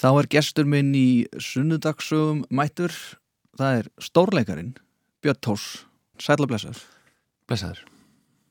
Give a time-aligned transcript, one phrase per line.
[0.00, 2.94] Þá er gestur minn í sunnudagsögum mættur.
[3.60, 4.70] Það er stórleikarin
[5.20, 5.64] Björn Tós,
[6.16, 6.80] sætla blessaður.
[7.50, 7.82] Blessaður.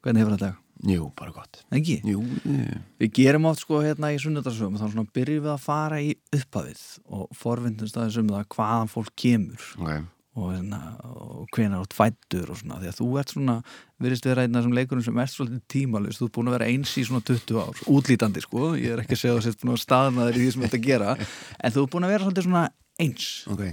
[0.05, 0.51] Hvernig hefur þetta?
[0.89, 1.63] Jú, bara gott.
[1.75, 1.97] Ekki?
[2.07, 2.77] Jú, jú.
[3.01, 6.83] Við gerum átt sko hérna í sunnudagsögum þá svona byrjum við að fara í upphafið
[7.17, 10.05] og forvindumst aðeins um það hvaðan fólk kemur Ok.
[10.39, 13.55] Og, hérna, og hvenar átt fættur og svona því að þú ert svona,
[13.99, 16.69] virðist vera einn af þessum leikurum sem ert svolítið tímalist, þú ert búin að vera
[16.71, 19.61] eins í svona 20 ár, útlítandi sko ég er ekki að segja að þú sért
[19.65, 21.15] búin að staðna þér í því sem þetta gera
[21.63, 22.63] en þú ert búin að vera svolítið svona
[22.99, 23.63] eins Ok.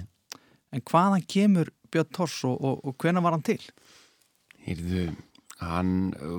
[0.76, 3.60] en hvaðan kemur Björn Tors og, og, og hvenar var hann til?
[4.66, 5.04] Heyrðu,
[5.62, 5.92] hann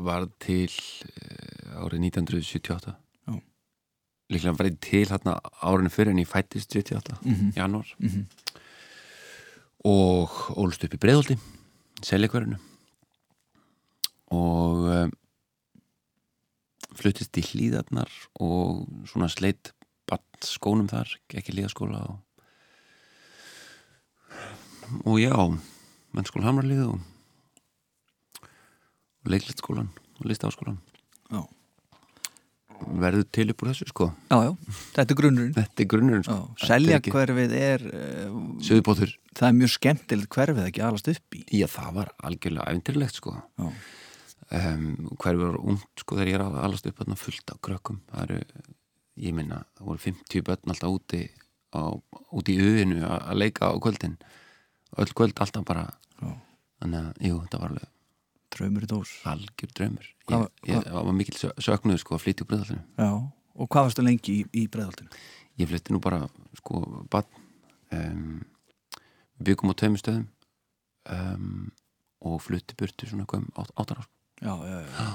[0.05, 2.91] var til uh, árið 1978.
[3.27, 3.37] Já.
[4.33, 7.53] Líklega var ég til hérna árinu fyrir en ég fættist 78, Mhm.
[7.55, 7.87] janúar.
[8.03, 8.25] Mhm.
[9.85, 11.37] Og ólst upp í Breiðolti,
[12.05, 12.57] seljakverðinu.
[14.33, 15.11] Og um,
[16.97, 18.09] fluttist í hlýðarnar
[18.41, 19.73] og svona sleitt
[20.45, 22.23] skónum þar, ekki hlýðaskóla og
[25.03, 25.33] og já,
[26.15, 26.99] mennskóla Hamralið og,
[29.25, 30.77] og leiklætskólan og listaháskólan
[31.27, 31.41] Já.
[33.01, 34.07] Verður til upp úr þessu sko.
[34.31, 34.51] Já, já,
[34.95, 35.53] þetta er grunnurinn.
[35.57, 40.83] Þetta er grunnurinn Já, sko selja hverfið er uh, það er mjög skemmtilegt hverfið ekki
[40.87, 41.43] alast upp í.
[41.59, 43.35] Já það var algjörlega æfintirlegt sko.
[43.57, 43.67] Já,
[44.61, 48.01] um, hverfi var ungt sko þegar ég er alast upp þarna fullt af krökkum.
[48.13, 48.65] Það eru,
[49.27, 51.23] ég minna, það voru 50 börn alltaf úti
[51.73, 51.81] á,
[52.31, 54.17] úti í auðinu að leika á kvöldin.
[54.97, 55.89] Öll kvöld alltaf bara.
[56.17, 56.33] Já.
[56.81, 57.93] þannig að, jú, þetta var alveg
[58.55, 59.11] draumur í dós.
[59.27, 60.07] Algjör draumur.
[60.27, 63.09] Ég, ég, það var mikil sö- söknuð sko að flytja úr breðallinu Já,
[63.57, 65.09] og hvað varstu lengi í, í breiðaldinu?
[65.57, 66.19] ég flytti nú bara
[66.59, 67.25] sko bann
[67.95, 68.39] um,
[69.41, 70.27] byggum á tveimur stöðum.
[71.07, 71.71] Um,
[72.27, 74.09] og flutti burtu svona um átt, áttar ár.
[74.41, 75.07] Já, já, já,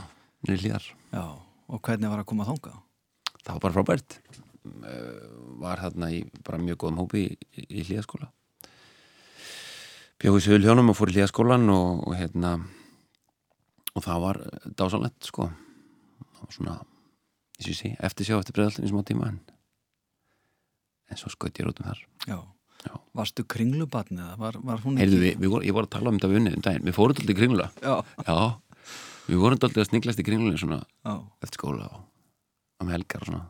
[0.47, 1.25] niður hlýðar já
[1.73, 2.79] og hvernig var að koma þangað?
[3.43, 4.17] það var bara frábært.
[5.63, 8.29] Var þarna í bara mjög góðum hópi í, í, í hlýðaskóla
[10.23, 12.53] bjóði sig við hljónum og fór í hlýðaskólan og, og hérna
[13.97, 14.41] og það var
[14.79, 15.51] dásanlegt sko.
[16.33, 16.79] Það var svona
[17.63, 19.41] sé, eftir sjá eftir breðaltin í smá tíma en
[21.13, 22.01] en svo skaut ég rótum þar.
[22.25, 22.39] Já,
[22.83, 22.95] Já.
[23.15, 24.37] Varstu kringlubatn eða?
[24.41, 26.87] Var, var hún Heyrðu, voru, ég var að tala um þetta við unnið um daginn.
[26.89, 27.93] Við fórum alltaf í kringla Já,
[28.27, 28.37] já,
[29.29, 31.13] við vorum alltaf að sniglast í kringlunni svona já,
[31.45, 33.45] eftir skóla og um helgar og svona.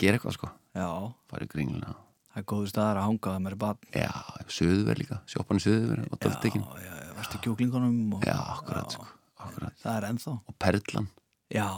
[0.00, 0.48] Gera eitthvað sko,
[0.78, 0.88] já.
[1.28, 1.96] Fara í kringluna
[2.32, 4.12] Það er góðu staðar að hanga það með batn já,
[4.56, 9.04] söðuver líka, sjópan söðuver og Já, döldekinn, já, já, varstu kjúklingunum og, já, akkurat sko
[9.48, 10.34] akkurat, Það er ennþá.
[10.48, 11.08] Og perlan.
[11.52, 11.68] Já,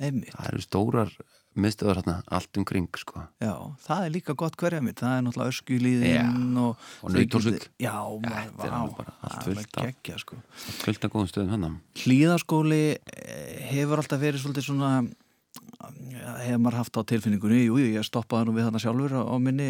[0.00, 0.34] einmitt.
[0.36, 1.14] Það eru stórar
[1.60, 3.24] miðstöðar hérna allt um kring sko.
[3.42, 5.00] Já, það er líka gott hverja mitt.
[5.02, 7.66] Það er náttúrulega öskjulíðin og og Nauthólsvík.
[7.82, 10.38] Já, Þetta maður, er alveg bara allt fullt af- geggja sko.
[10.84, 16.78] fullt af góðum stöðum hann Hlíðaskóli eh, hefur alltaf verið svolítið svona ja, hefur maður
[16.80, 17.64] haft á tilfinningunni.
[17.66, 19.68] Jú, jú, ég stoppaði nú við þarna sjálfur á, minni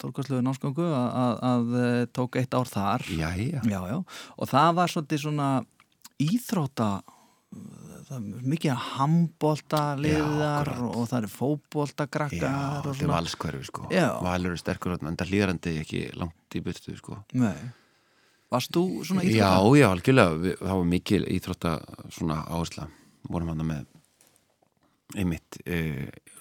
[0.00, 3.04] stórkvæsluðu námsgangu að, að, að eh, tók eitt ár þar.
[3.12, 3.98] Já, já, já, já,
[4.36, 5.50] og það var svolítið svona
[8.16, 10.96] er mikið handbólta Já, liðar akkurat.
[10.96, 14.06] og það er fótbólta já grakkar og þetta svona valskverfi sko Já.
[14.22, 17.56] valur er sterkur en það hlýðarandi ekki langt í byrstu sko Nei.
[18.52, 19.78] Varst þú svona Já, íþrótta?
[19.80, 21.72] já, algjörlega, við, það var mikil íþrótta
[22.14, 22.86] svona áhersla,
[23.28, 23.84] vorum hann með
[25.16, 25.80] einmitt e,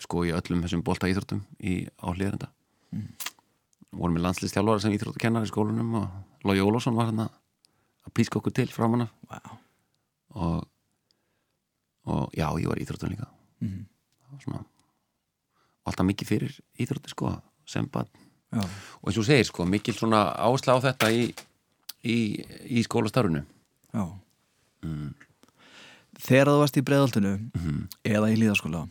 [0.03, 2.51] sko í öllum þessum bolta íþróttum í áhlýðarenda
[2.95, 3.09] Mm.
[3.91, 8.53] vorum með landslistjálfara sem íþróttakennar í skólunum og Lógi Ólafsson var hann að píska okkur
[8.55, 9.39] til framanna Vá.
[10.35, 10.65] Og,
[12.05, 13.27] og já, ég var í íþróttum líka
[13.59, 14.63] það var svona
[15.85, 17.35] alltaf mikið fyrir íþrótti sko
[17.65, 17.87] sem
[18.55, 18.61] Já.
[18.61, 21.23] og eins og segir sko mikil svona áhersla á þetta í,
[22.05, 22.17] í,
[22.77, 23.41] í skólastarfinu
[23.93, 24.05] Já.
[24.85, 25.13] mm.
[26.15, 27.79] Þegar þú varst í breiðaltinu Mhm.
[28.07, 28.85] eða í líðaskóla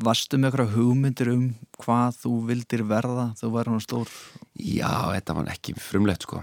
[0.00, 1.44] varstu með eitthvað hugmyndir um
[1.82, 4.08] hvað þú vildir verða þú væri hann stór
[4.56, 6.42] Já, þetta var ekki frumlegt sko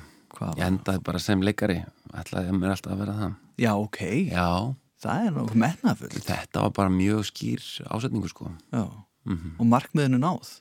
[0.57, 1.79] Ég endaði bara sem leikari
[2.13, 3.99] ætlaði mér alltaf að vera það Já, ok,
[4.33, 8.49] Já, það er nokkuð metnafull þetta var bara mjög skýr ásetningu sko.
[8.73, 8.85] Já,
[9.29, 10.59] mm og markmiðinu náð?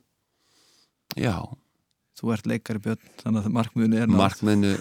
[1.16, 1.36] Já,
[2.12, 4.18] Þú ert leikari björn, þannig að markmiðinu er náð.
[4.20, 4.72] Markmiðinu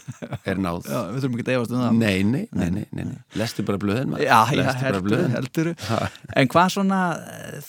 [0.52, 0.80] er náð.
[0.92, 1.96] Já, við þurfum ekki að efast um það.
[2.02, 3.14] Nei, nei, nei, nei, nei.
[3.40, 4.16] Lestu bara blöðin.
[4.20, 5.70] Já, já, heldur, heldur.
[6.42, 7.00] En hvað svona,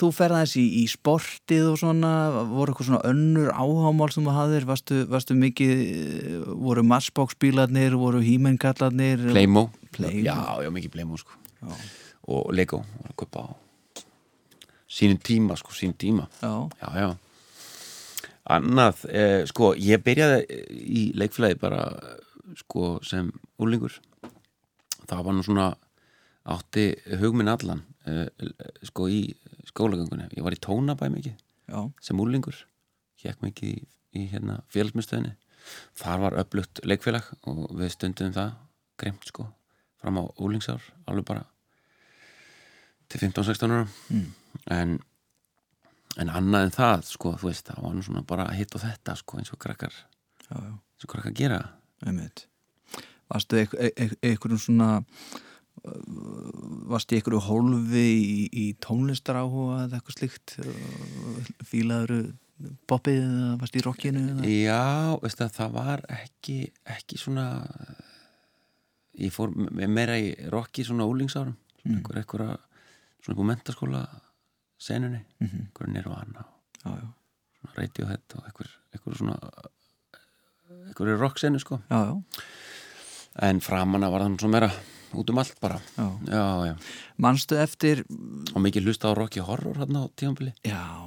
[0.00, 2.12] þú ferð aðeins í, í sportið og svona,
[2.50, 5.82] voru eitthvað svona önnur áhámál sem þú hafðir, varstu, varstu mikið,
[6.66, 9.28] voru massbóksbílarnir, voru hímengallarnir?
[9.30, 9.68] Playmo.
[9.94, 10.26] Playmo.
[10.26, 11.38] Já, já, mikið Playmo sko.
[12.32, 13.50] Og Lego, var að kaupa á
[14.92, 16.26] Sýnum tíma sko, sínum tíma.
[16.42, 17.10] Já, Já, já
[18.50, 21.84] Annað, eh, sko, ég byrjaði í leikfélagi bara
[22.58, 23.30] sko sem
[23.62, 23.94] úlingur
[25.06, 25.68] það var nú svona
[26.52, 26.88] átti
[27.20, 28.26] hugminn allan eh,
[28.82, 29.22] sko í
[29.68, 30.26] skólagöngunni.
[30.34, 31.36] Ég var í tónabæ mikið
[31.70, 32.64] já, sem úlingur
[33.22, 33.86] hjekk mikið í,
[34.18, 35.36] í hérna félagsmyndstöðinni
[35.98, 38.56] þar var öflugt leikfélag og við stundum það
[38.98, 39.46] grimt sko
[40.02, 41.46] fram á úlingsár alveg bara
[43.12, 43.86] til 15-16 ára.
[44.10, 44.28] Mm.
[44.72, 44.98] en
[46.20, 49.14] en annað en það sko þú veist það var nú svona bara hitt og þetta
[49.16, 51.60] sko eins og krakkar já, já, eins og krakkar gera.
[53.32, 54.88] Varstu eit- eit- eit- einhverjum svona
[56.92, 60.56] varstu einhverju hólfi í, í tónlistar áhuga eða eitthvað slíkt
[61.66, 62.12] fílaður
[62.90, 64.50] boppið eða varstu í rockinu eða?
[64.52, 66.58] Já, veistu að það var ekki
[66.96, 67.46] ekki svona
[69.18, 72.58] ég fór me- meira í rocki svona úlingsárum svona einhver, einhverja
[73.24, 74.02] svona einhver mentaskóla
[74.82, 75.60] senunni, Mhm.
[75.68, 77.08] einhver nirvana og já, já,
[77.60, 79.36] svona radiohead og einhver, einhver svona
[80.88, 81.78] einhverju rocksenu sko.
[81.90, 82.22] Já, já,
[83.48, 84.70] en framanna var það svona meira
[85.12, 85.78] út um allt bara.
[85.96, 86.06] Já.
[86.26, 86.76] já, já,
[87.18, 88.04] manstu eftir
[88.54, 90.08] og mikið hlusta á Rocky Horror hérna á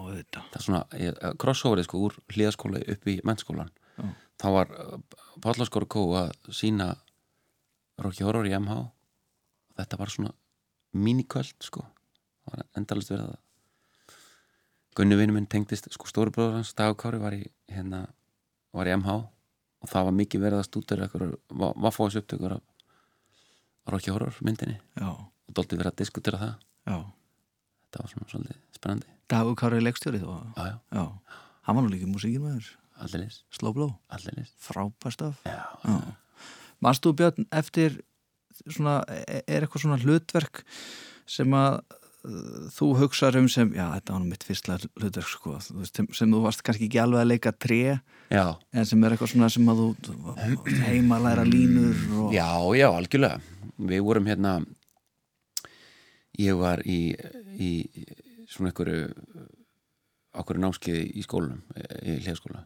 [0.06, 0.45] auðvitað.
[0.51, 4.13] Það er svona ég- crossoverið sko úr hlíðaskóla upp í mennskólan Já.
[4.39, 4.68] þá var
[5.42, 6.95] Pállaskóra Kó að sína
[8.00, 8.92] Rocky Horror í MH og
[9.77, 10.31] þetta var svona
[10.94, 11.81] míniköld sko.
[12.45, 13.38] Það var endalist verið að
[14.95, 18.06] Gunni vinnu minn tengdist sko stóri bróður hans Dagkári var í hérna
[18.75, 22.63] var í MH og það var mikið verið að eitthvað vaffóðs upptökur af
[23.92, 24.80] Rocky Horror myndinni.
[24.97, 26.56] Já, og dólti verið að diskutera það.
[26.88, 26.95] Já.
[27.86, 29.12] Þetta var svona svolítið spennandi.
[29.30, 32.71] Dagur Kári leikstjórið og hann var nú líka músíkin maður
[33.01, 35.95] allir list, Slow Blow, allir list frábæstaf já, Já.
[36.83, 38.00] Manstu Björn eftir
[38.68, 40.63] svona, e- er eitthvað svona hlutverk
[41.27, 41.81] sem að
[42.75, 46.63] þú hugsaður um sem, já þetta var nú mitt fyrstlega hlutverk sko, sem, þú varst
[46.66, 47.80] kannski ekki alveg að leika tré,
[48.33, 52.48] já, en sem er eitthvað svona sem að þú heima læra línur og já,
[52.80, 53.42] já, algjörlega
[53.92, 54.56] við vorum hérna
[56.39, 57.00] ég var í,
[57.60, 57.69] í
[58.51, 59.06] svona einhverju
[60.36, 61.62] okkur námskiði í skólanum
[62.04, 62.66] í hliðaskóla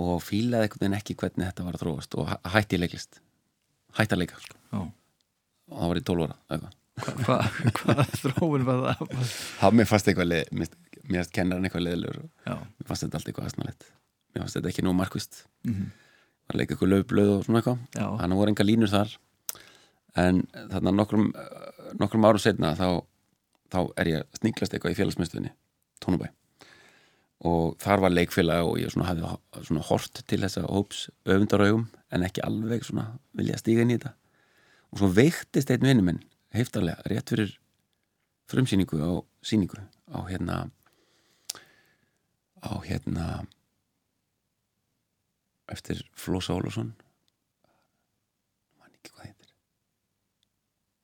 [0.00, 3.18] og fílaði einhvern veginn ekki hvernig þetta var að þróast og hæ- hætti leiklist
[3.98, 4.56] hætti að leika sko.
[5.72, 6.78] Og það var í 12 ára eitthvað.
[6.92, 7.36] Hva, hva,
[7.78, 9.16] hvað þróun var það?
[9.62, 10.72] það mér fannst eitthvað leið, mér
[11.08, 14.84] mér fannst kennarinn eitthvað leiðilegur mér fannst þetta allt eitthvað aðsnalett mér fannst þetta ekki
[14.84, 15.86] nú markvist mm
[16.52, 17.80] að leika eitthvað löfblöð og svona eitthvað.
[18.20, 19.16] Þannig voru enga línur þar.
[20.22, 21.32] En þarna nokkrum
[22.00, 22.86] nokkrum árum setna þá,
[23.72, 25.52] þá er ég að sninglast eitthvað í félagsmyndstöðinni
[26.02, 26.28] Tónubæ
[27.42, 32.22] og þar var leikfélag og ég svona hafði svona hort til þessa hóps öfundaraugum en
[32.22, 34.12] ekki alveg svona vilja stíga inn í þetta.
[34.92, 36.20] Og svo veiktist einn vinnu minn
[36.52, 37.56] heiftarlega rétt fyrir
[38.50, 39.10] frumsýningu á
[39.40, 39.80] sýningu
[40.12, 40.68] á hérna
[42.62, 43.46] á hérna
[45.72, 46.92] eftir Flósa Ólafsson.
[48.78, 49.50] Man ekki hvað heitir.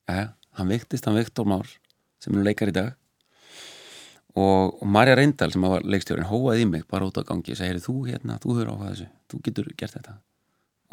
[0.09, 0.27] Jæja,
[0.59, 1.67] hann veiktist, hann Viktor Már
[2.21, 2.93] sem er nú leikar í dag.
[4.37, 7.59] Og, og Marja Reyndal sem var leikstjórin hóaði í mig bara út á gangi og
[7.59, 9.09] segir þú hérna, þú áhuga á þessu.
[9.31, 10.19] Þú getur gert þetta.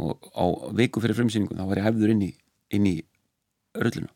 [0.00, 0.44] Og á
[0.80, 2.32] viku fyrir frumsýningu þá var ég æfður inn í,
[2.72, 2.96] í
[3.76, 4.15] rulluna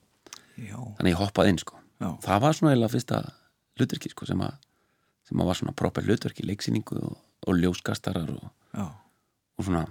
[0.69, 1.79] já, þannig ég hoppaði inn sko.
[2.01, 3.21] Já, það var svona eiginlega fyrsta
[3.81, 4.45] hlutverki sko sem
[5.29, 7.17] sem að var svona proper hlutverki leiksýningu og,
[7.47, 9.87] og ljóskastarar og, og svona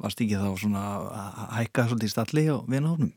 [0.00, 0.82] Varst ekki þá svona
[1.12, 3.10] að hækka svolítið í stalli og vinahofnum?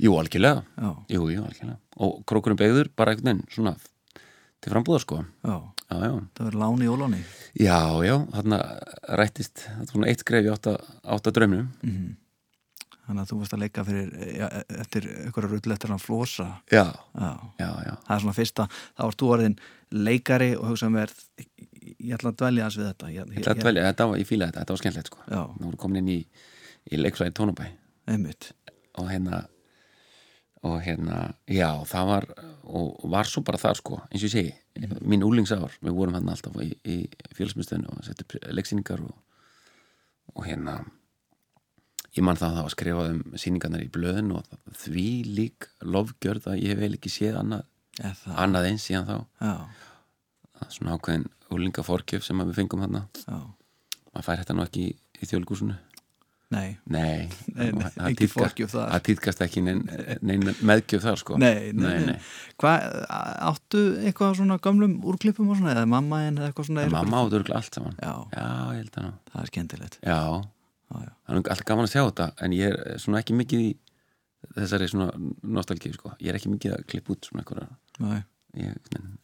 [0.00, 0.64] jú algjörlega,
[1.08, 1.78] jú, jú algjörlega.
[2.04, 3.74] Og krókurinn begður bara einhvern veginn svona
[4.60, 5.20] til frambúðar sko.
[5.44, 5.54] Já,
[5.88, 7.20] já, já, það verður lán í óláni.
[7.56, 8.16] já, já.
[8.34, 8.58] Þarna
[9.20, 11.70] rættist svona eitt skref í átta, átta draumnum.
[11.80, 12.16] Mm
[13.10, 14.48] Þannig að þú varst að leika fyrir, ja,
[14.78, 16.44] eftir einhverja rull eftir hann flosa.
[16.70, 16.84] já,
[17.18, 19.56] Já, já, já, það er svona fyrsta, þá varst þú orðin
[19.90, 21.14] leikari og hugsaði mér,
[21.98, 23.10] ég ætla að dvelja hans við þetta.
[23.10, 25.22] Ég, ég ætla að dvelja, þetta var, ég fílaði þetta, þetta var skemmtilegt sko.
[25.26, 26.20] Já, það voru komin inn í,
[26.94, 27.66] í leiksvæði Tónabæ.
[28.14, 28.52] Einmitt.
[29.00, 29.42] og hérna
[30.62, 32.24] og hérna, já, það var
[32.68, 34.50] og var svo bara þar sko eins og ég segi,
[35.08, 36.96] mín úlingsár við vorum hann alltaf í, í
[37.32, 39.14] félagsmyndstöðinu og settu leiksýningar og,
[40.36, 40.74] og hérna
[42.16, 44.48] ég man það að það var skrifað um sýningarnar í blöðin og
[44.82, 45.06] því
[45.38, 47.66] lík lofgjörð að ég hef vel ekki séð annað,
[48.34, 49.16] annað eins síðan þá.
[49.44, 49.54] Já,
[50.60, 52.98] Það er svona ákveðin úlingaforkjöf sem að við fengum hann
[54.10, 54.90] maður fær þetta nú ekki í,
[55.22, 55.76] í þjólgúsinu
[56.50, 59.84] Nei, nei, Nei, nei, það týðkast ekki nein,
[60.26, 61.36] nein meðgjöf þar sko.
[61.38, 62.16] Nei, nei, nei.
[62.58, 62.88] Hvað,
[63.52, 66.88] áttu eitthvað svona gamlum úrklippum og svona, eða mamma en eða eitthvað svona?
[66.90, 67.94] mamma áttur örugglega allt saman.
[68.02, 70.00] Já, já, ég held að ná það er skemmtilegt.
[70.02, 70.20] já.
[70.90, 73.70] Það er alltaf gaman að sjá þetta en ég er svona ekki mikið í
[74.56, 75.08] þessari svona
[75.44, 76.12] nostalgíu sko.
[76.18, 77.66] Ég er ekki mikið að klippa út svona
[78.00, 78.22] Nei,
[78.56, 78.70] nei,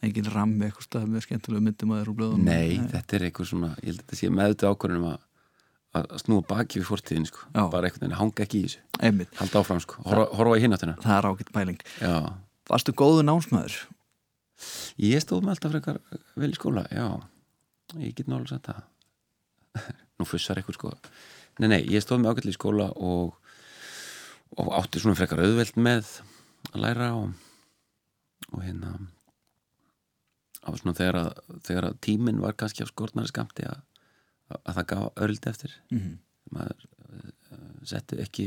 [0.05, 2.45] engin rammi eitthvað stað með skemmtilegu myndum að þeir úr blöðunum.
[2.47, 5.23] nei, þetta er einhver svona ég held að þetta sé meðutu ákvörðunum að
[5.97, 7.47] að snúa baki við fortíðin sko.
[7.55, 7.63] Já.
[7.73, 9.27] bara einhvern veginn hanga ekki í þessu.
[9.41, 11.81] Halda áfram sko, horfa, horfa í hináttina það er ágætt pæling.
[12.03, 12.17] já,
[12.69, 13.79] Varstu góðu námsmaður?
[15.01, 15.99] ég stóð með alltaf frekar
[16.37, 17.07] vel í skóla já,
[18.01, 18.85] ég get nálega sagt það.
[20.21, 20.93] Nú fussar eitthvað sko
[21.61, 23.37] nei, nei, ég stóð með ágætli í skóla og,
[24.57, 26.13] og átti svona frekar auðvelt með
[26.73, 27.33] að læra og,
[28.53, 28.95] og hérna
[30.61, 31.33] það var svona þegar að,
[31.69, 33.83] þegar að tíminn var kannski á skortnari skamti að,
[34.63, 35.77] að það gaf öll eftir.
[35.95, 36.17] Mm
[36.55, 37.31] maður uh,
[37.87, 38.47] setti ekki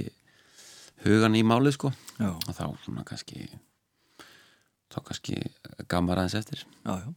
[1.06, 1.92] hugan í málið sko.
[2.20, 3.48] Já, og þá svona kannski
[4.90, 5.38] þá kannski
[5.86, 6.66] gaf maður aðeins eftir.
[6.86, 7.10] Já, já.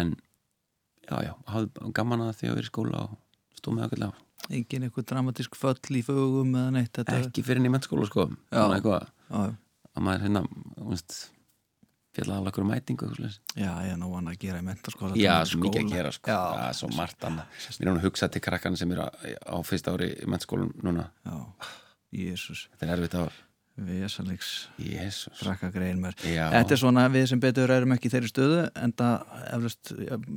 [0.00, 0.14] En
[1.06, 4.04] já, já, hafði gaman að því að vera í skóla og stóð með okkur
[4.50, 8.30] Engin eitthvað dramatísk föll í fögum eða neitt þetta ekki fyrir inn í mennskóla sko.
[8.50, 9.10] Eitthvað.
[9.30, 11.18] Að maður hérna þú veist,
[12.16, 15.50] fjalla af okkur mætingu já, ég er nú hann að gera í mentaskóla já, er
[15.50, 16.32] svo mikið að gera sko.
[16.32, 17.60] Já, já, svo margt annað.
[17.78, 19.10] Mér er hún að hugsa til krakkan sem eru á,
[19.46, 21.06] á fyrsta ári í mennskólan núna.
[21.26, 21.36] Já,
[22.22, 23.38] jésús þetta er erfitt ár.
[23.80, 24.50] Vesalíks
[24.82, 26.16] Jésús drakka grein mér.
[26.18, 29.14] Þetta er svona, við sem betur erum ekki þeirri stöðu en það,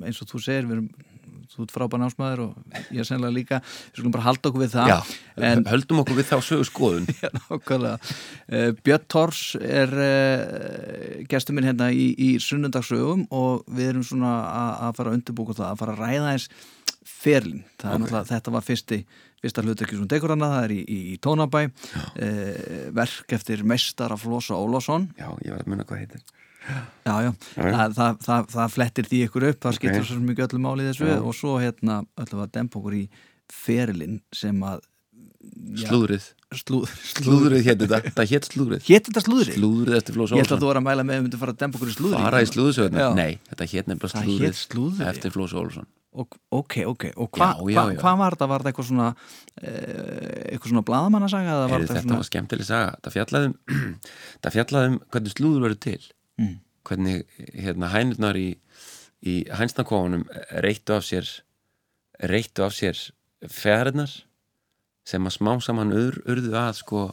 [0.05, 0.91] eins og þú segir við erum,
[1.53, 4.74] þú ert frábæn ásmaður og ég er sennilega líka, við skulum bara halda okkur við
[4.75, 4.98] það já,
[5.50, 8.13] en höldum okkur við þá sögu skoðun Já, nákvæmlega.
[8.50, 14.33] Uh, Björn Tors er uh, gestur minn hérna í, í sunnundagsögum og við erum svona
[14.88, 16.50] að, fara að undirbúka það, að fara að ræða eins
[17.03, 17.63] ferlin.
[17.79, 18.03] Það er Ok.
[18.03, 18.98] náttúrulega, þetta var fyrsti,
[19.43, 24.17] fyrsta hlutekki svona degur hana, það er í, í, í Tónabæ, uh, verk eftir meistara
[24.19, 25.10] Flosa Ólásson.
[25.19, 26.24] já, ég var að munna hvað heitir
[26.63, 27.32] Já, já.
[27.58, 30.89] Það, það, það, það flettir því ykkur upp, það skiptir svo mikið öllu máli í
[30.91, 31.10] þessu.
[31.10, 31.20] Já.
[31.20, 33.03] og svo hérna öllum að dempa okkur í
[33.51, 34.86] ferilin sem að
[35.75, 38.13] já, slúðrið, slúð, slúð, slúðrið hétt þetta.
[38.15, 38.86] Það hétt slúðrið.
[38.88, 39.58] Hétt þetta slúðri?
[39.58, 41.43] slúðrið eftir Flós Ég held að Olsson þú var að mæla með að við myndum
[41.43, 44.62] fara að dempa okkur í slúðri bara í slúðsöguna, nei, þetta hétt nefnilega slúðrið hét
[44.62, 48.00] slúðrið, eftir Flós Olsson og, Ok, ok, og hva, já, hva, já.
[48.01, 48.48] hvað var þetta?
[48.51, 49.08] Var þetta eitthvað svona
[49.58, 50.84] eh, eitthvað svona
[51.74, 52.91] Heyrðu, þetta var skemmtileg saga.
[53.01, 53.55] Það fjallaðum,
[54.46, 56.03] það fjallaðum hvernig slúður verður til
[56.42, 56.60] Mm.
[56.84, 57.24] hvernig
[57.54, 58.56] hérna, hænurnar í,
[59.22, 60.25] í hænsnakofunum
[60.66, 61.28] reittu af sér
[62.20, 62.98] reittu af sér
[63.50, 64.12] feðarinnar
[65.08, 67.04] sem að smá saman ur, urðu að sko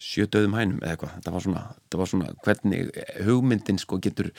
[0.00, 4.30] sjödöðum hænum eða eitthvað þetta var svona, þetta var svona hvernig hugmyndin sko getur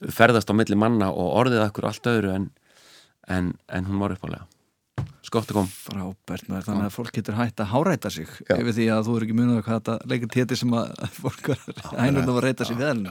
[0.00, 2.48] ferðast á milli manna og orðið akkur allt öðru en,
[3.28, 4.48] en, en hún var uppálega
[5.24, 8.56] skott að kom Frábært maður, þannig að fólk getur hægt að háræta sig Já.
[8.56, 10.90] yfir því að þú er ekki munið hvað þetta leikir téti sem að
[11.22, 11.50] fólk
[11.94, 13.06] hænurna var að reyta sig við.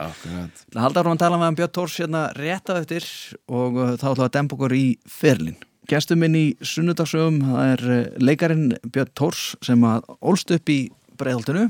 [0.70, 3.10] Það halda árum að tala með hann Björn Tórs hérna rétt af eftir
[3.48, 5.58] og uh, þá ætlum við að dempa okkur í ferlin.
[5.90, 10.80] Gestur minn í sunnudagsögum, það er uh, leikarin Björn Tórs sem að ólst upp í
[11.20, 11.68] breiðaltinu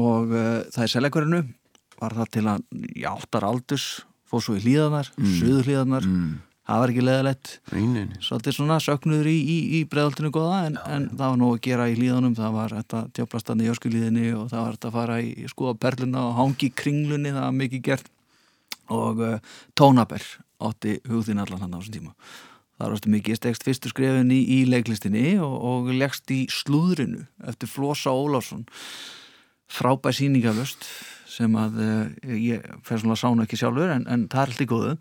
[0.00, 1.42] og uh, það er seljakurinu,
[2.00, 3.88] var það til að í áttar aldurs,
[4.30, 6.38] fóð svo í hlýðanar, mm.
[6.70, 7.52] Það var ekki leðalett,
[8.22, 11.88] svolítið svona söknuður í, í, í breiðaltinu góða en, en það var nóg að gera
[11.90, 15.48] í hlýðanum, það var þetta tjóplastann í jöskulíðinni og það var þetta að fara í
[15.50, 18.12] skoða perluna og hangi í kringlunni, það var mikið gert.
[18.90, 20.24] Og uh, tónaber
[20.66, 22.14] átti hugðin allan hann á þessum tíma.
[22.80, 27.70] Þar varstu mikið stegst fyrstu skrefin í, í leiklistinni og, og leggst í slúðrinu eftir
[27.70, 28.64] Flosa Ólásson
[29.70, 30.86] frábæð sýningaflöst
[31.30, 34.70] sem að uh, ég fer svona að sána ekki sjálfur en, en það er alltaf
[34.72, 34.92] góðu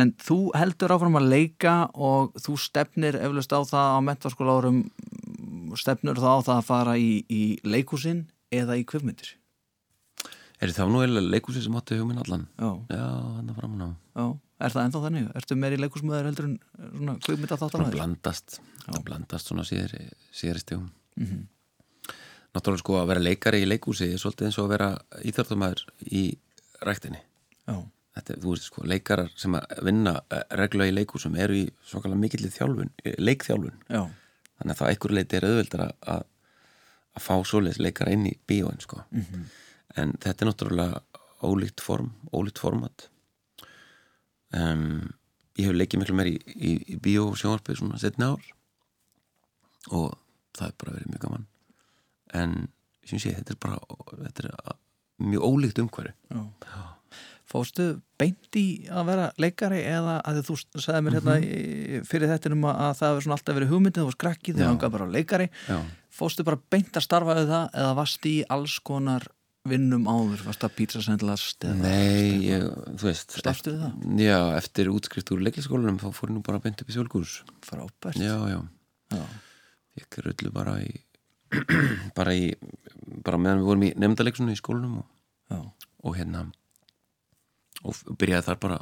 [0.00, 4.82] en þú heldur áfram að leika og þú stefnir eflust á það á mentaskóla árum
[5.80, 9.34] stefnur þá á það að fara í, í leikúsin eða í kvöfmyndir
[10.62, 12.46] Er það nú eða leikúsi sem átti hugminn allan?
[12.56, 13.02] Já, Já,
[13.36, 13.88] hann er framan á.
[14.14, 14.26] já,
[14.64, 15.24] er það ennþá þannig?
[15.40, 19.66] Ertu meir í leikúsmöður heldur en eh, svona kvöfmynda Það þáttan blandast, það blandast svona
[19.68, 20.86] síðari, síðari stegum.
[21.20, 21.42] Mhm.
[22.54, 24.90] Náttúrulega sko að vera leikari í leikúsi er svolítið eins og að vera
[25.26, 26.24] íþjóttumæður í
[26.86, 27.22] ræktinni.
[28.14, 32.20] Þetta, þú veist sko, leikarar sem að vinna eh, reglulega í leikúsum eru í svakalega
[32.20, 33.80] mikillir þjálfun, eh, leikþjálfun.
[33.90, 34.04] já,
[34.54, 36.22] Þannig að það ekkur leiti er auðveldar að,
[37.18, 39.00] að fá svoleiðis leikara inn í bíóin sko.
[39.10, 39.48] Mhm.
[39.96, 41.02] En þetta er náttúrulega
[41.42, 43.08] ólíkt form, ólíkt format.
[44.54, 45.10] Um,
[45.58, 48.46] ég hef leikið miklu meir í, í, í bíó og sjónvarpið svona setni ár
[49.90, 50.14] og
[50.54, 51.46] það er bara verið mjög gaman.
[52.34, 52.56] En
[53.06, 53.78] sem sé, þetta er bara
[54.26, 54.76] þetta er
[55.24, 56.14] mjög ólíkt umhverju.
[56.34, 56.82] já.
[57.54, 57.84] Fóstu
[58.18, 62.64] beint í að vera leikari eða að þú sagði mér hérna í- fyrir þetta um
[62.66, 64.68] að, að það hefur alltaf verið hugmyndið, þú var skrakkið, þú Já.
[64.70, 65.76] hangað bara á leikari Já.
[66.14, 69.28] Fóstu bara beint að starfa við það eða varst í alls konar
[69.68, 72.64] vinnum áður, varst að pítsasendlast Nei, ég,
[72.96, 74.18] þú veist Slappstu við það?
[74.24, 77.36] Já, eftir útskrift úr leikliskólanum þá fór ég nú bara beint upp í þjólkurs
[77.68, 78.58] frábært Já, já,
[79.14, 79.22] Já.
[80.00, 80.90] ég rullu bara í
[82.18, 82.50] bara í
[83.24, 86.46] bara meðan við vorum í nefndaleiksunni í skólanum og, og hérna
[87.84, 88.80] og byrjaði þar bara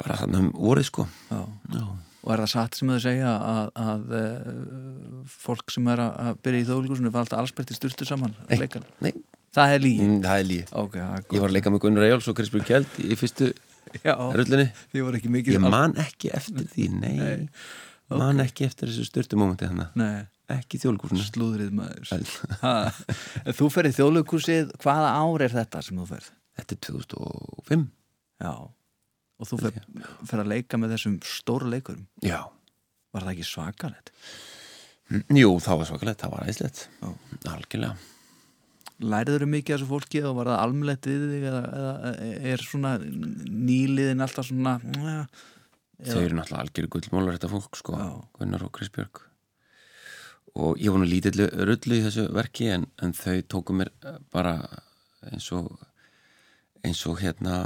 [0.00, 1.04] bara þannig um orðið sko.
[1.30, 1.38] Já.
[1.74, 1.84] Já,
[2.24, 6.42] og er það satt sem þau segja að, að uh, fólk sem er að að
[6.46, 8.66] byrja í þjóðlíkusinu var alltaf allsbært í styrtu saman Nei.
[9.04, 9.12] nei,
[9.54, 11.06] það er lígi mm, það er líð okay,
[11.36, 13.52] Ég var að leika með Gunnar Eyjáls og Krispur Kjeld í fyrstu
[14.02, 17.66] rullinni ég man ekki eftir því, nei, Nei,
[18.10, 22.32] man ekki eftir þessu styrtumómenti hann Nei, ekki þjóðlíkúsinu slúðrið maður.
[23.56, 26.32] Þú ferð í þjóðleikursið hvaða ár er þetta sem þú ferð?
[26.54, 27.86] þetta er 2005
[28.44, 29.78] Já, og þú ferð,
[30.28, 32.04] ferð að leika með þessum stóru leikurum?
[32.22, 32.42] Já,
[33.14, 34.12] Var það ekki svakalegt?
[35.34, 36.84] jú, það var svakalegt, það var æslegt
[37.50, 37.96] algjörlega.
[39.04, 42.12] Læriður þau mikið af þessu fólki og var það almennlegt við þig eða, eða
[42.54, 45.16] er svona nýliðin alltaf svona ja,
[46.12, 48.12] þau eru náttúrulega algjöru gullmólar þetta fólk sko, Já.
[48.38, 49.24] Gunnar og Chris Björk
[50.54, 54.54] og ég nú lítill rullu í þessu verki en, en þau tóku mér eh, bara
[55.30, 55.72] eins og
[56.84, 57.56] eins og hérna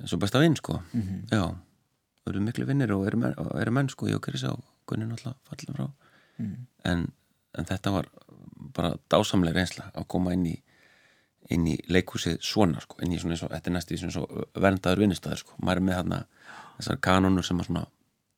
[0.00, 0.80] eins og besta vinn sko.
[0.92, 1.28] Mhm.
[1.30, 1.44] já,
[2.24, 5.06] þau eru miklu vinnir og eru og eru menn sko, ég og Chris á Gunnar
[5.06, 5.90] náttúrulega fallin frá.
[6.38, 6.66] Mhm.
[6.84, 7.12] en,
[7.54, 8.08] en þetta var
[8.74, 10.56] bara dásamlega reynsla að koma inn í
[11.50, 14.12] inn í leikhúsið svona sko, inn í svona eins og, þetta er næst í svona
[14.12, 16.18] eins og verndaður vinnustæður sko, maður er með þarna
[16.76, 17.86] þessar kanonur sem að svona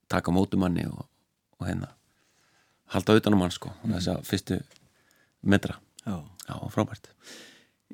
[0.08, 1.04] taka á móti manni og,
[1.58, 1.90] og hérna
[2.92, 3.96] halda utan um hann sko, mm.
[3.96, 4.60] þess að fyrstu
[5.42, 6.18] metra, Já.
[6.48, 7.12] já, frábært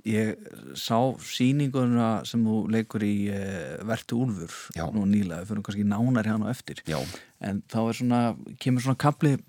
[0.07, 0.37] Ég
[0.79, 0.95] sá
[1.27, 4.85] sýninguna sem þú leikur í uh, Vertu Úlfur Já.
[4.95, 7.01] nú nýlega, við fyrir kannski nánar hérna á eftir já,
[7.43, 8.21] en þá er svona,
[8.63, 9.43] kemur svona kapli uh,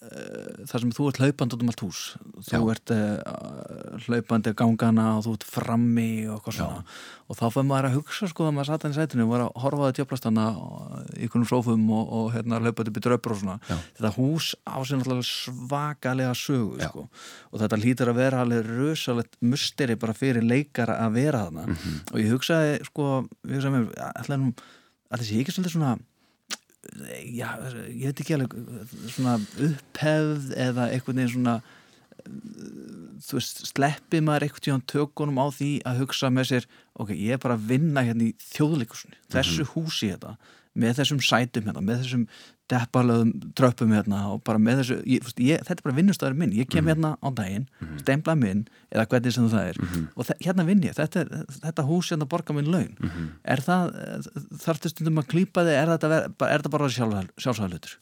[0.00, 1.98] þar sem þú ert hlaupandi út um allt hús.
[2.46, 2.72] Þú Já.
[2.72, 8.28] ert uh, hlaupandi gangana og þú ert frammi og og þá fyrir maður að hugsa
[8.30, 10.46] sko að maður satt hann í sætinu og var að horfa að djöflastana
[11.20, 13.58] í einhvern sófum og, og hérna hlaupandi byrja dröpur og svona.
[13.68, 13.76] Já.
[14.00, 17.06] þetta hús á sér náttúrulega svakalega sögu sko.
[17.52, 21.68] Og þetta hlýtur að vera alveg rösalegt musteri bara fyrir leikara að vera þarna.
[21.68, 22.02] Mhm.
[22.08, 23.10] og ég hugsaði sko,
[23.44, 24.54] ég hugsaði mér
[25.10, 25.98] allir sé ekki svolítið svona
[27.34, 27.48] já,
[27.92, 28.54] ég veit ekki alveg
[29.12, 31.56] svona upphefð eða einhvern veginn svona
[33.24, 37.36] þú veist, sleppi maður einhvern tíðan tökunum á því að hugsa með sér ok, ég
[37.36, 40.36] er bara að vinna hérna í þjóðleikursunni, þessu húsi hérna
[40.80, 42.26] með þessum sætum hérna, með þessum
[42.70, 46.52] deppalöðum tröppum hérna og bara með þessu, ég, ég, þetta er bara vinnustæður minn.
[46.56, 47.64] Ég kem hérna á daginn,
[48.02, 49.80] stempla minn eða hvernig sem það er.
[50.14, 52.94] Og þe- hérna vinn ég, þetta, er, þetta hús hérna borga minn laun.
[53.44, 53.90] Er það,
[54.62, 55.76] þarftu stundum að klýpa þig?
[55.82, 57.98] Er þetta, ver- er bara sjálfsæðalutur?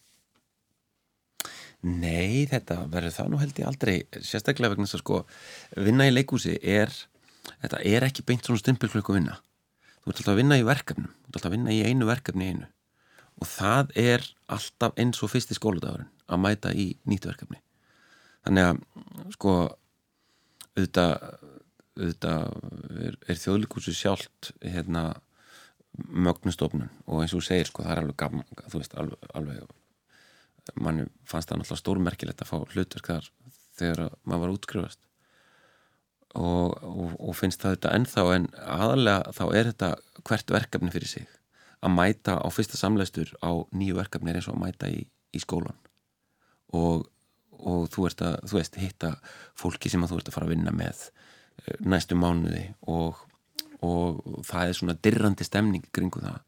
[1.89, 3.93] Nei, þetta verður það nú held ég aldrei
[4.27, 5.19] sérstaklega vegna þess að sko
[5.87, 6.91] vinna í leikhúsi er
[7.63, 9.37] þetta er ekki beint svona stimpilklöku vinna.
[10.03, 11.13] Þú ert alltaf að vinna í verkefnum.
[11.13, 12.67] Þú ert alltaf að vinna í einu verkefni í einu
[13.39, 17.61] og það er alltaf eins og fyrsti skóladagurinn að mæta í nýtt verkefni.
[18.47, 19.55] Þannig að sko
[20.79, 21.15] auðvitað,
[21.99, 22.45] auðvitað
[23.07, 25.09] er, er þjóðlíkúsi sjálft hérna
[25.99, 30.79] mögnustofnun og eins og þú segir sko það er alveg gaman þú veist alveg, alveg
[30.79, 33.31] manni fannst það náttúrulega stórmerkilegt að fá hlutverk þar
[33.79, 35.01] þegar að maður var útskrifast.
[36.39, 39.89] Og, og, og finnst það þetta ennþá en aðalega þá er þetta
[40.29, 41.38] hvert verkefni fyrir sig
[41.85, 45.43] að mæta á fyrsta samleistur á nýju verkefni er eins og að mæta í, í
[45.43, 45.79] skólan
[46.75, 47.07] og,
[47.59, 49.15] og þú, ert að, þú veist hitta
[49.59, 53.23] fólki sem þú ert að fara að vinna með eh, næstu mánuði og,
[53.85, 56.45] og það er svona dirrandi stemning kringu það.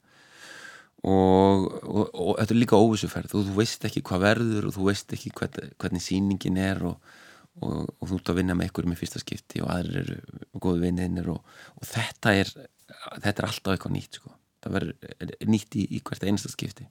[1.01, 3.33] Og, og, þetta er líka óvissuferð.
[3.39, 7.15] Og þú veist ekki hvað verður og þú veist ekki hvern, hvernig sýningin er og,
[7.57, 11.41] þú ert að vinna með einhverjum í fyrsta skipti og aðrir eru góðu vinninir og
[11.87, 12.53] þetta er
[12.91, 14.33] þetta er alltaf eitthvað nýtt sko.
[14.63, 16.87] Það verður er, er nýtt í, í hvert einasta skipti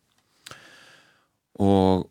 [1.60, 2.08] og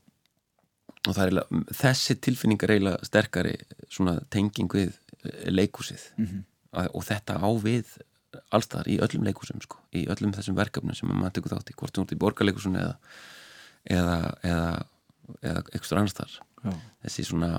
[1.06, 3.52] og það er eiginlega, þessi tilfinning er eiginlega sterkari
[3.88, 4.90] svona tenging við
[5.24, 6.44] eh, leikhúsið Mhm.
[6.78, 7.94] Að- og þetta á við
[8.52, 11.94] allstaðar í öllum leikhúsum sko, í öllum þessum verkefnum sem maður tekur þátt í, hvort
[11.96, 12.96] þú ert í borgarleikhúsinu eða
[13.88, 14.86] eða, eða,
[15.40, 16.72] eða eitthvað annars þar Já.
[17.06, 17.50] þessi svona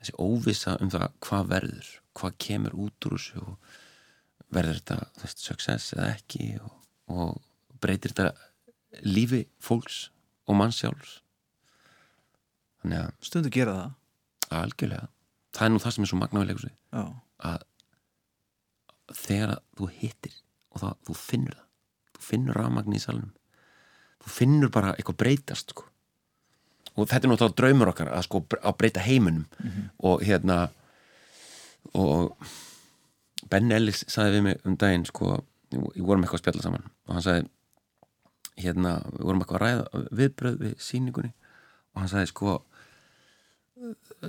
[0.00, 3.56] þessi óvissa um það hvað verður hvað kemur út úr þessu og
[4.50, 6.72] verður þetta veist, success eða ekki og,
[7.08, 7.38] og
[7.82, 10.08] breytir þetta lífi fólks
[10.48, 11.18] og manns sjálfs.
[12.82, 13.94] Þannig að Stundu gera það.
[14.58, 15.08] Algjörlega.
[15.56, 17.02] Það er nú það sem er svo magna við leikursi Já,
[17.48, 17.64] að
[19.18, 20.34] þegar að þú hittir
[20.72, 21.66] og það, þú finnur það.
[22.18, 23.30] Þú finnur rafmagn í salnum.
[24.24, 25.84] Þú finnur bara eitthvað breytast sko.
[26.98, 29.46] og þetta er náttúrulega draumur okkar að, sko, að breyta heiminum.
[30.02, 30.68] Og hérna
[31.94, 32.34] og
[33.48, 35.38] Ben Ellis sagði við mig um daginn sko,
[35.72, 37.48] við vorum eitthvað að spjalla saman og hann sagði
[38.58, 41.32] hérna, við vorum eitthvað að ræða viðbröð við síningunni
[41.94, 42.56] og hann sagði sko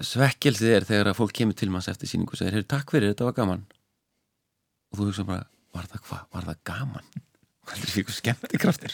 [0.06, 3.13] svekkelsið er þegar að fólk kemur til manns eftir síningu og segir, heyrðu, takk fyrir,
[3.13, 3.63] þetta var gaman.
[4.91, 7.10] Og þú hugsa bara, var það hvað, var það gaman?
[7.69, 8.93] Hvað er fyrir skemmti kraftir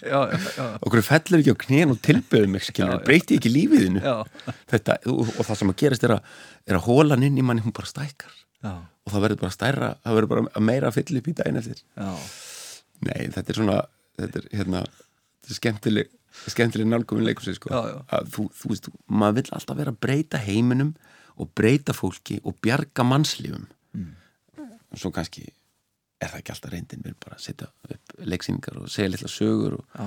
[0.83, 2.89] okkur fellur ekki á knén og já.
[3.05, 6.33] breyti ekki lífiðinu þetta, og, og það sem að gerast er að,
[6.67, 9.89] er að hólan inn í manni, hún bara stækkar já, og það verður bara stærra,
[10.03, 11.81] það verður bara meira að fylla upp í daginn eftir.
[11.97, 12.11] Já.
[13.05, 13.79] nei, þetta er svona,
[14.19, 16.15] þetta er hérna þetta er skemmtileg,
[16.47, 17.83] skemmtileg nálgóðin leikursi sko.
[18.33, 20.95] Þú, þú veist, maður vill alltaf vera að breyta heiminum
[21.35, 23.67] og breyta fólki og bjarga mannslífum.
[23.95, 24.11] Mm.
[24.91, 25.45] og svo kannski
[26.23, 29.29] er það ekki alltaf reyndin við erum bara að setja upp leiksýningar og segja litla
[29.31, 30.05] sögur og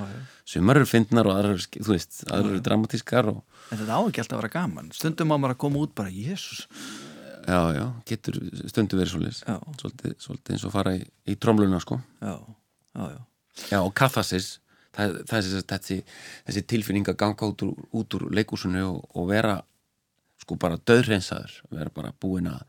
[0.49, 4.23] sumar eru fyndnar og aðrar þú veist, aðrar eru dramatískar og En þetta á ekki
[4.23, 4.87] alltaf að vera gaman.
[4.97, 6.63] Stundum á maður að koma út bara, jésús
[7.47, 9.39] já, já, getur stundum verið svolítið
[9.79, 11.99] svolítið, svolítið eins og fara í, í tromluna sko.
[12.21, 12.35] Já,
[12.95, 13.21] já, já.
[13.71, 14.59] Já, og kathasis
[14.95, 15.97] það, það þessi, þessi,
[16.47, 19.57] þessi tilfinning að ganga út úr, út úr leikúsinu og, og vera
[20.39, 22.61] sko bara döðreinsaður vera bara búin að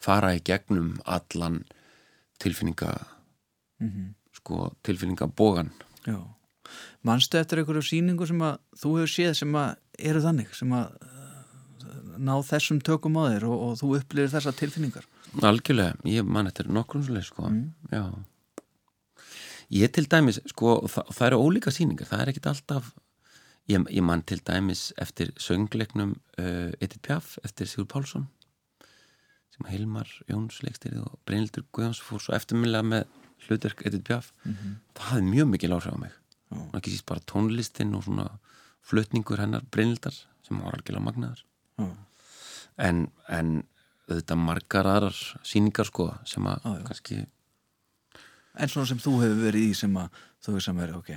[0.00, 1.62] fara í gegnum allan
[2.40, 2.94] tilfinninga
[3.80, 4.14] Mhm.
[4.34, 5.68] sko tilfinningabógan
[6.06, 6.18] Já.
[7.06, 10.96] Manstu eftir einhverju sýningu sem að þú hefur séð sem að eru þannig sem að
[12.18, 15.06] ná þessum tökum á þér og, og þú upplifir þessa tilfinningar?
[15.44, 17.50] Algjörlega, ég man eftir nokkrum svolítið sko.
[17.52, 17.68] Mm.
[17.92, 18.04] já.
[19.68, 22.88] Ég til dæmis, sko, það, það eru ólíka sýningar, það er ekkit alltaf
[23.68, 28.24] ég, ég man til dæmis eftir söngleiknum uh, Edith Piaf eftir Sigur Pálsson
[29.52, 33.04] sem Hilmar Jóns leikstýrið og Brynildur Guðjóns fór svo eftirminlega með
[33.46, 34.32] hlutverk Edith Piaf.
[34.96, 36.16] Það hafði mjög mikil áhrif á mig.
[36.54, 38.26] Og ekki síst bara tónlistin og svona
[38.88, 41.44] flutningur hennar Brynildar sem var algjörlega magnaðar
[41.78, 41.88] Já,
[42.78, 43.52] en, en
[44.08, 46.78] auðvitað margar aðrar sýningar sko sem að já.
[46.88, 47.18] kannski
[48.58, 51.10] En svona sem þú hefur verið í sem að þú hefur sem verið, ok,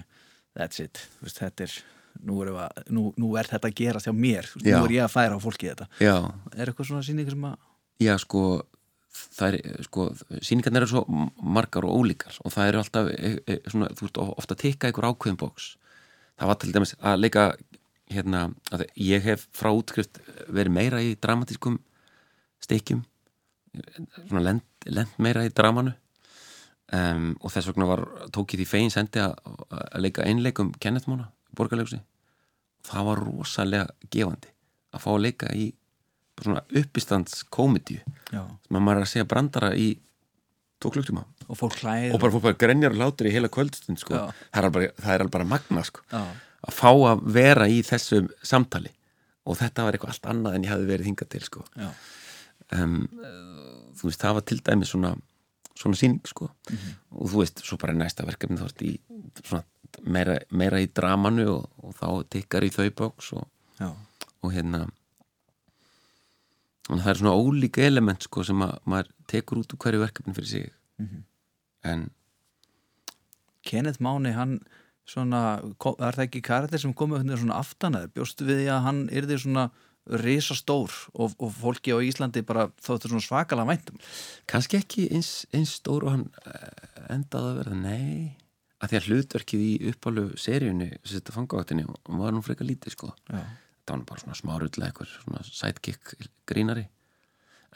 [0.58, 1.78] that's it þú veist, þetta er,
[2.28, 4.76] nú er, að, nú, nú er þetta að gera hjá mér, Já.
[4.76, 6.16] nú er ég að færa á fólki þetta já,
[6.54, 7.58] Er eitthvað svona sýningar sem að
[8.02, 8.44] já sko
[9.12, 10.08] það er, sko,
[10.40, 11.04] sýningarnir eru svo
[11.42, 14.90] margar og ólíkar og það eru alltaf e, e, svona, þú ert ofta að tikka
[14.90, 15.72] einhver ákveðin bóks
[16.40, 17.48] það var til dæmis að leika
[18.12, 18.50] hérna,
[18.96, 21.80] ég hef frá útskrift verið meira í dramatískum
[24.28, 25.96] svona lend, lend meira í dramanu.
[26.92, 28.02] Um, og þess vegna var,
[28.36, 29.38] tók ég því fegin sendi að,
[30.04, 32.02] leika einleikum Kenneth Móna borgarlegusi
[32.88, 34.52] það var rosalega gefandi
[34.92, 35.70] að fá að leika í
[36.42, 39.90] svona uppistands komedíu Já, sem að maður er að segja brandara í
[40.82, 41.24] tók klukktíma.
[41.46, 44.18] Og fólk hlæðir og bara fór bara grenjar og látur í heila kvöldstund sko.
[44.18, 46.02] Er það er alveg bara magna sko.
[46.68, 48.92] Að fá að vera í þessu samtali.
[49.50, 51.66] Og þetta var eitthvað allt annað en ég hafði verið hingað til sko.
[52.78, 52.98] um,
[53.98, 55.16] þú veist, það var til dæmi svona,
[55.76, 56.52] svona síning sko.
[57.18, 58.94] og þú veist, svo bara næsta verkefni þú veist, í,
[59.44, 59.64] svona,
[60.06, 63.48] meira, meira í dramanu og, og þá tikkar í þau bóks og,
[64.42, 64.86] og hérna
[66.92, 70.34] að það er svona ólíka element sko, sem að maður tekur út úr hverju verkefni
[70.36, 70.72] fyrir sig.
[71.88, 72.10] En
[73.64, 74.60] Kenneth Máni, hann
[75.12, 79.02] svona, er það ekki karakter sem komið hérna svona aftanaður, bjóstu við því að hann
[79.22, 79.70] yrði svona
[80.22, 84.00] risastór og, og fólki á Íslandi bara þóttu svona svakalega væntum
[84.50, 88.38] kannski ekki eins, eins stór og hann eh, endaði að verða, nei.
[88.82, 93.12] Að því að hlutverkið í uppálu seríunni sem þetta fangavaktinni var nú frekar lítið sko.
[93.30, 93.44] Já,
[93.86, 96.16] það var bara svona smárullega eitthvað svona sidekick
[96.50, 96.88] grínari.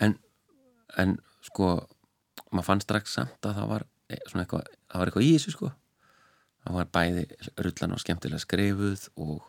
[0.01, 0.17] En,
[0.97, 1.75] en sko
[2.49, 5.53] maður fann strax samt að það var eh, svona eitthvað, það var eitthvað í þessu
[5.53, 5.71] sko
[6.65, 7.25] það var bæði
[7.61, 9.43] rullan og skemmtilega skrifuð og,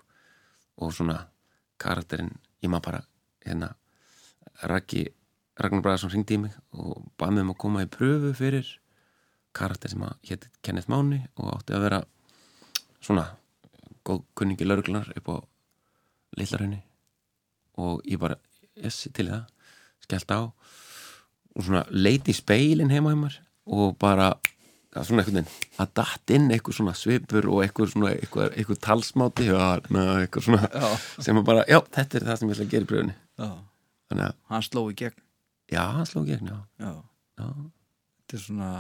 [0.77, 1.19] og svona
[1.81, 3.03] karakterinn, ég maður bara
[3.47, 3.73] hérna
[4.67, 5.05] Raggi,
[5.61, 8.69] Ragnar Bragarsson ringdi í mig og bað mig um að koma í pröfu fyrir
[9.57, 12.01] karakter sem að héti Kenneth Máni og átti að vera
[13.01, 13.27] svona
[14.07, 15.37] góð kunningi lauruglunar upp á
[16.37, 16.83] Lillarhraunni
[17.81, 18.39] og ég bara,
[18.77, 19.45] yes, til það
[20.05, 20.41] skellt á.
[21.57, 24.35] Og svona leiti speilin heima hjá mér og bara
[25.05, 29.49] svona einhvern veginn að datt inn eitthvað svona svipur og eitthvað svona eitthvað, eitthvað talsmáti
[29.53, 30.89] eitthvað svona já,
[31.27, 33.49] sem að bara, já, þetta er það sem ég ætla að gera í bröðunni já.
[34.11, 35.23] þannig að, hann sló í gegn.
[35.73, 36.93] Já, hann sló gegn, já, Já,
[37.43, 37.49] já.
[38.23, 38.71] þetta er svona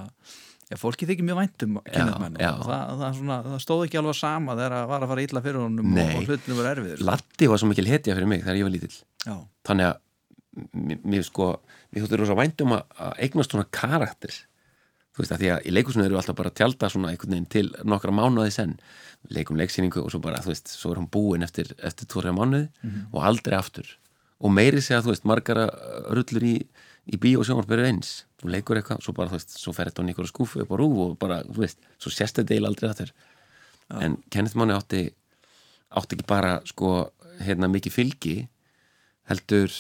[0.67, 4.73] Já, fólki þykir mjög væntum og það, það, svona, það stóð ekki alveg sama þegar
[4.75, 6.09] það var að fara illa fyrir honum Nei.
[6.09, 8.97] og, hlutinu var erfiður Latti var svo mikil hetja fyrir mig þegar ég var lítill.
[9.23, 9.37] Já,
[9.69, 10.01] þannig að
[11.07, 11.47] mér, sko,
[11.93, 14.35] mér þóttir rosa væntum að eignast svona karakter
[15.17, 17.53] þú veist að því að í leikusinu eru alltaf bara að tjálta svona einhvern veginn
[17.57, 18.53] til nokkra mánuði
[19.27, 22.35] Við leikum leiksýningu og svo bara, þú veist, svo er hann búinn eftir, eftir tvo-þrjá
[22.37, 22.67] mánuði
[23.13, 23.89] og aldrei aftur.
[24.39, 25.65] Og meiri segja, þú veist, margara
[26.13, 26.55] rullur í,
[27.09, 28.27] í bí og sjónvarperu eins.
[28.39, 30.77] Þú leikur eitthvað, svo bara, þú veist, svo fer þetta á einhverju skúfu upp á
[30.79, 33.15] rúf og bara, þú veist, svo þetta eiginlega aldrei aftur.
[34.05, 35.03] En Kenneth Máni átti
[35.97, 36.93] átti ekki bara, sko,
[37.41, 38.37] hérna mikið fylgi
[39.31, 39.73] heldur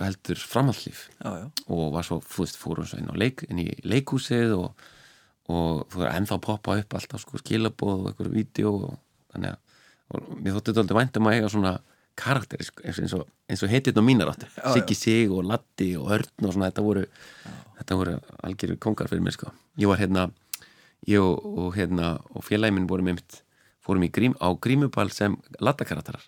[0.00, 4.86] heldur framhaldlíf og var svo, þú veist, fórum svo inn, leik, inn í leikhúsið og,
[5.50, 8.96] og þú veist, ennþá poppa upp alltaf sko skilabóð og einhverju vídeo og
[9.34, 9.82] þannig að,
[10.14, 11.74] og mér þótti þetta aldrei væntum að eiga svona
[12.18, 16.46] karakteri sko, eins og, og heitinn á mínar áttu Siggi Sig og Latti og Örn
[16.46, 17.06] og svona þetta voru,
[17.80, 19.50] þetta voru algjöru kongar fyrir mér sko.
[19.80, 20.28] Ég var hérna
[21.10, 23.42] ég og, og hérna og félagi minn vorum einmitt
[23.84, 26.22] fórum í grím, á grímubal sem lattakarakterar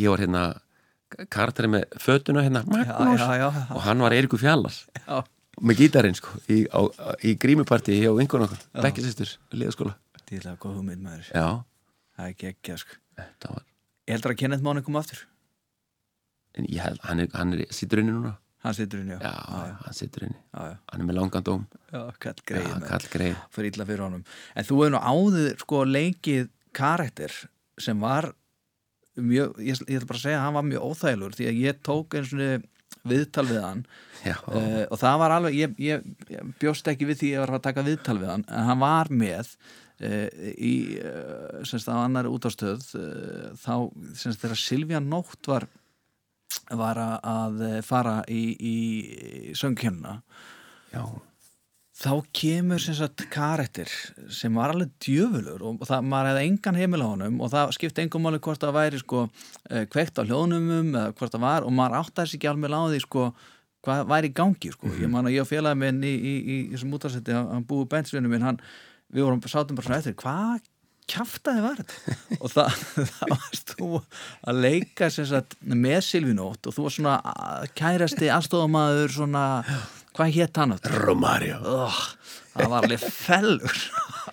[0.00, 0.44] ég var hérna
[1.32, 3.64] karakteri með fötuna hérna Magnús, já, já, já.
[3.74, 4.76] og hann var Eirikur Fjallar.
[5.60, 6.62] Með gítarinn sko í,
[7.26, 9.96] í grímuparti hjá vingun okkur, bekkisistur liðaskóla.
[10.30, 11.32] Dýrlega góð hugmynd maður.
[11.34, 13.00] Það er ekki ekki, sko.
[13.18, 13.66] Þetta var
[14.10, 15.20] Ég heldur að Kenneth Máni koma aftur.
[16.58, 18.32] En ég held, hann hann er sittur inni núna.
[18.64, 19.20] Hann situr inn, já.
[19.84, 21.62] Hann sittur inni, hann er með langan dóm.
[22.20, 24.24] Kall greið fyrir illa fyrir honum.
[24.58, 27.36] En þú hefur nú áður sko leikið karakter
[27.80, 28.32] sem var
[29.18, 31.80] mjög, ég, ég ætla bara að segja að hann var mjög óþægilur því að ég
[31.86, 32.68] tók eins og
[33.10, 33.82] viðtal við hann
[34.52, 36.02] uh, og það var alveg, ég, ég,
[36.34, 38.82] ég bjóst ekki við því að ég var að taka viðtal við hann en hann
[38.82, 39.52] var með
[40.04, 40.28] uh,
[40.60, 42.84] í uh, semst á annari útástöð
[43.62, 43.72] þá
[44.20, 45.68] semst þegar Silvía Nótt var
[46.70, 50.16] var að- að fara í, í söngkjönna
[50.92, 51.02] já,
[52.00, 53.90] þá kemur sem sagt karakter
[54.32, 58.04] sem var alveg djöfulur og það, maður hefði engan heimil á honum og það skipti
[58.04, 59.24] engum máli hvort það væri sko
[59.68, 62.82] eh, kveikt á hljóðnumum eða hvort það var og maður áttaði sig ekki alveg á
[62.88, 63.26] því sko
[63.84, 64.90] hvað væri í gangi sko.
[65.00, 67.88] Ég man að ég og félagi minn í, í, í, í þessum útarsætti hann, búið
[67.94, 68.60] bensvinu minn hann,
[69.12, 70.66] við vorum sátum bara svona eftir hvað
[71.10, 72.16] kjaftaði var þetta?
[72.44, 73.88] Og það, það varst þú
[74.50, 77.14] að leika sem sagt með Silvinótt og þú var svona
[77.80, 79.44] kærasti aðstofamaður svona
[80.16, 80.96] hvað hétt hann áttur?
[81.04, 81.58] Romario.
[81.64, 81.98] Oh,
[82.54, 83.76] það var alveg fellur.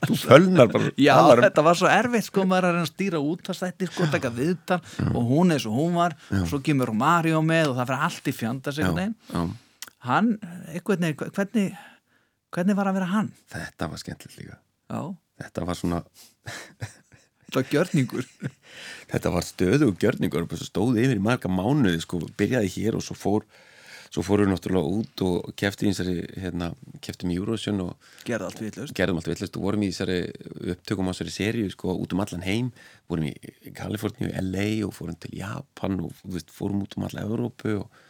[0.08, 3.50] Þú fölnar bara já, um- þetta var svo erfitt sko maður er að stýra út
[3.50, 7.42] að stætti sko, taka viðtal og hún er svo hún var og svo kemur Mario
[7.46, 8.90] með og það fyrir allt í fjandars já,
[10.08, 10.34] hann,
[10.70, 11.78] einhvern veginn, hvernig
[12.54, 13.32] hvernig var að vera hann?
[13.52, 14.60] þetta var skemmtilegt líka.
[14.88, 15.02] Já,
[15.44, 16.04] þetta var svona,
[16.48, 18.30] þetta var gjörningur.
[19.08, 23.06] Þetta var stöðu og gjörningur og stóð yfir í marga mánuði sko, byrjaði hér og
[23.06, 23.48] svo fór
[24.10, 26.70] svo fórum við náttúrulega út og kefti í þessari, hérna,
[27.04, 30.20] keftum í Eurovision og gerði allt viðlaust gerðum allt villast og vorum í þessari
[30.76, 32.72] upptökum á þessari seríu sko út um allan heim.
[33.12, 33.34] Vorum í
[33.78, 38.02] Kaliforníu, LA og fórum til Japan og veist, fórum út um alla Evrópu og,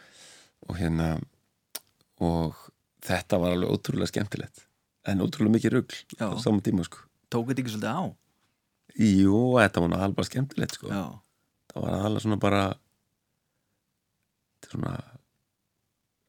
[0.68, 1.12] og hérna
[2.24, 2.56] og
[3.06, 4.64] þetta var alveg ótrúlega skemmtilegt.
[5.08, 6.26] En ótrúlega mikið rugl Já.
[6.28, 7.04] á saman tíma sko.
[7.30, 8.02] Tók þetta ekki svolítið á?
[8.98, 10.90] Jú, þetta var alveg skemmtilegt sko.
[10.90, 11.04] Já,
[11.72, 12.62] það var alveg svona bara
[14.68, 14.96] svona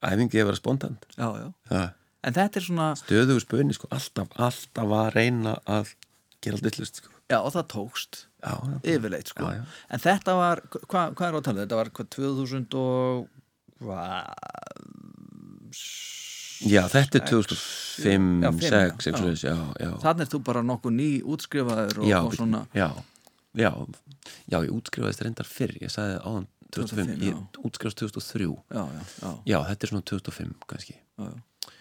[0.05, 1.09] æfingi að vera spontant.
[1.15, 1.47] Já, já.
[1.69, 1.88] Það
[2.25, 5.93] en þetta er svona, stöðugu spöni sko, alltaf, alltaf að reyna að
[6.43, 7.13] gera allt villust sko.
[7.29, 8.23] já og það tókst.
[8.39, 9.47] Já, já, yfirleitt sko.
[9.47, 9.63] Já, já.
[9.89, 11.62] en þetta var, hva, hvað er á talið?
[11.65, 13.27] þetta var hvað 2000 og
[13.79, 14.13] hvað?
[16.59, 19.19] Já, þetta er Sex, 2005, já, fimm, 6 já.
[19.21, 22.65] já, já, já, þannig er þú bara nokkuð ný útskrifaður og, og svona.
[22.75, 22.89] já,
[23.55, 23.71] já,
[24.51, 29.03] já, ég útskrifaðist reyndar fyrr, ég sagði áðan 2005, 2005, ég útskrifast 2003 já, já,
[29.23, 30.95] já, já, þetta er svona 2005 kannski.
[31.17, 31.71] Já, já.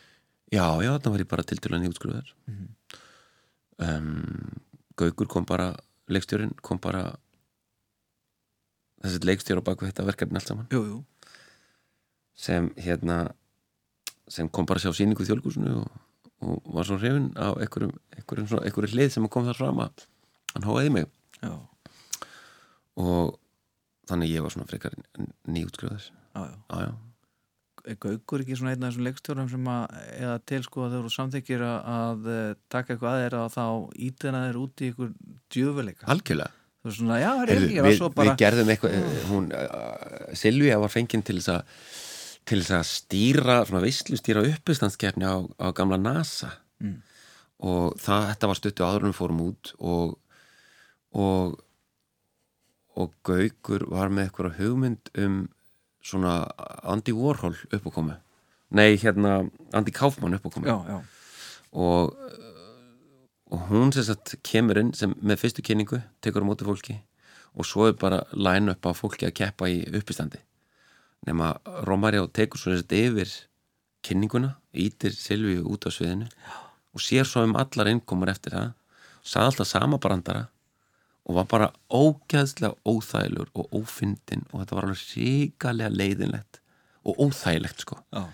[0.56, 2.68] já, já, þannig var ég bara til til að nýjútskrifaður Mhm.
[3.78, 4.60] um,
[4.98, 5.68] Gaukur kom bara
[6.10, 7.04] leikstjórin kom bara
[9.04, 10.66] þessi leikstjóri á baku þetta verkefni allt saman.
[10.74, 10.96] Jú, jú,
[12.34, 13.28] sem hérna
[14.28, 16.00] sem kom bara að sjá síningu í þjólkúsinu og,
[16.42, 20.04] og var svo hrifin á einhverjum, einhverjum, einhverjum hlið sem kom þar fram að
[20.54, 21.06] hann hóaði mig.
[21.44, 21.54] Já,
[22.98, 23.38] og
[24.08, 24.96] þannig ég var svona frekar
[27.88, 31.00] Er Gaukur ekki svona einn af þessum leikstjórum sem að eða til sko að þeir
[31.00, 33.64] eru samþykir að, að eh, taka eitthvað að þeir og þá
[34.08, 35.14] ítina þeir út í ykkur
[35.54, 36.08] djöfuleika?
[36.12, 36.54] Algjörlega.
[36.88, 40.92] Svona, já, er Heyrðu, ekki, við, bara við gerðum eitthvað eh, hún, uh, Silvía var
[40.92, 41.72] fenginn til þess að
[42.48, 46.54] til þess að stýra svona veislu stýra uppistandskefni á, á gamla NASA.
[46.78, 47.00] Mm.
[47.66, 50.18] og það, þetta var stuttu við fórum út og
[51.18, 51.56] og
[52.98, 55.38] og Gaukur var með eitthvað hugmynd um
[56.04, 56.40] svona
[56.82, 58.16] Andy Warhol uppákomu.
[58.74, 60.66] Nei, hérna Andy Kaufman uppákomu.
[60.66, 60.98] Já, já,
[61.72, 62.16] og,
[63.50, 66.98] og hún sem sagt kemur inn sem, með fyrstu kynningu, tekur á móti fólki
[67.58, 70.40] og svo er bara line upp á fólki að keppa í uppistandi.
[71.26, 71.56] Nema
[71.88, 73.32] Romario tekur svo þess yfir
[74.06, 76.28] kynninguna, ítir Silvíu út á sviðinu
[76.94, 78.74] og sér svo um allar innkomur eftir það
[79.22, 80.46] sagði alltaf sama brandara
[81.28, 86.60] og var bara ógæðslega óþægilegur og ófyndin og þetta var alveg ríkalega leiðinlegt
[87.04, 88.00] og óþægilegt sko.
[88.14, 88.24] Já,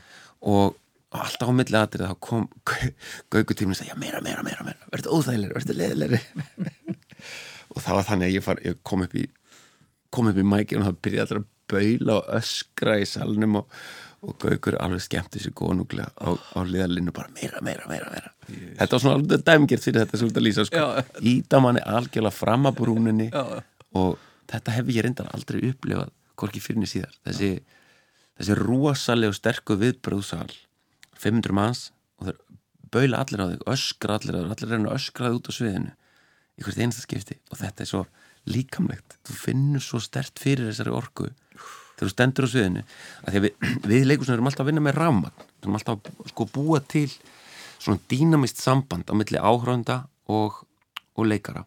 [0.45, 0.77] og
[1.15, 2.47] alltaf á milli aðrið þá kom
[3.35, 4.91] gaugutíminn og já, meira, meira, meira, meira.
[4.95, 6.21] Verður óþægilegri, verður leiðilegri
[7.75, 9.27] og það var þannig að ég, far, ég kom upp í
[10.15, 13.79] kom upp í mækinn og það byrjaði allir að baula og öskra í salnum og,
[14.25, 18.33] og gaugur alveg skemmti sér góðnúglega á, á liðalinu bara meira, meira, meira, meira.
[18.79, 20.83] Þetta var svona alveg dæmgert fyrir þetta svolítið að lýsa sko.
[20.83, 21.05] Já.
[21.33, 23.45] íta manni algjörlega fram að brúninni já,
[24.01, 24.17] og
[24.51, 27.19] þetta hef ég reyndar aldrei upplifað hvorki fyrir niður síðar.
[27.29, 27.51] Þessi,
[28.41, 30.51] þessi rosalega sterku viðbröðsal
[31.21, 31.87] 500 manns
[32.19, 32.41] og þeir
[32.95, 35.53] baula allir á þig, öskra allir á þig allir reyna að öskra þig út á
[35.59, 35.95] sviðinu
[36.55, 37.39] í hvert einasta skipti.
[37.51, 38.05] Og þetta er svo
[38.51, 41.31] líkamlegt, þú finnur svo stert fyrir þessari orku
[41.95, 44.85] þegar þú stendur á sviðinu að því að við, við leikusinu erum alltaf að vinna
[44.85, 47.09] með ramman við erum alltaf að sko búa til
[47.85, 50.65] svona dýnamist samband á milli áhrönda og,
[51.15, 51.65] og leikara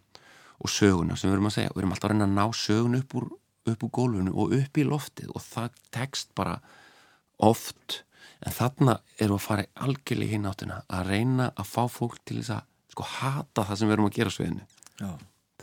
[0.58, 1.74] og söguna sem við erum að segja.
[1.76, 3.30] Við erum alltaf að reyna að ná sögun upp úr,
[3.70, 6.58] upp úr gólfinu og upp í loftið og það tekst bara
[7.46, 8.02] oft.
[8.42, 12.40] En þarna erum við að fara algjörlega í hináttina að reyna að fá fólk til
[12.42, 14.68] þess að sko hata það sem við erum að gera sviðinu.
[14.98, 15.10] Já,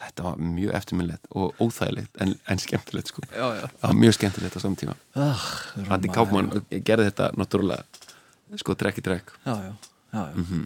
[0.00, 3.66] þetta var mjög eftirminnlegt og óþægilegt en, en skemmtilegt sko já, já.
[3.80, 5.44] það var mjög skemmtilegt á samtíma Ah,
[5.88, 9.74] Randi Kápmann gerði þetta náttúrulega sko trekk í trekk Já, já,
[10.14, 10.34] já, já.
[10.34, 10.64] Mhm.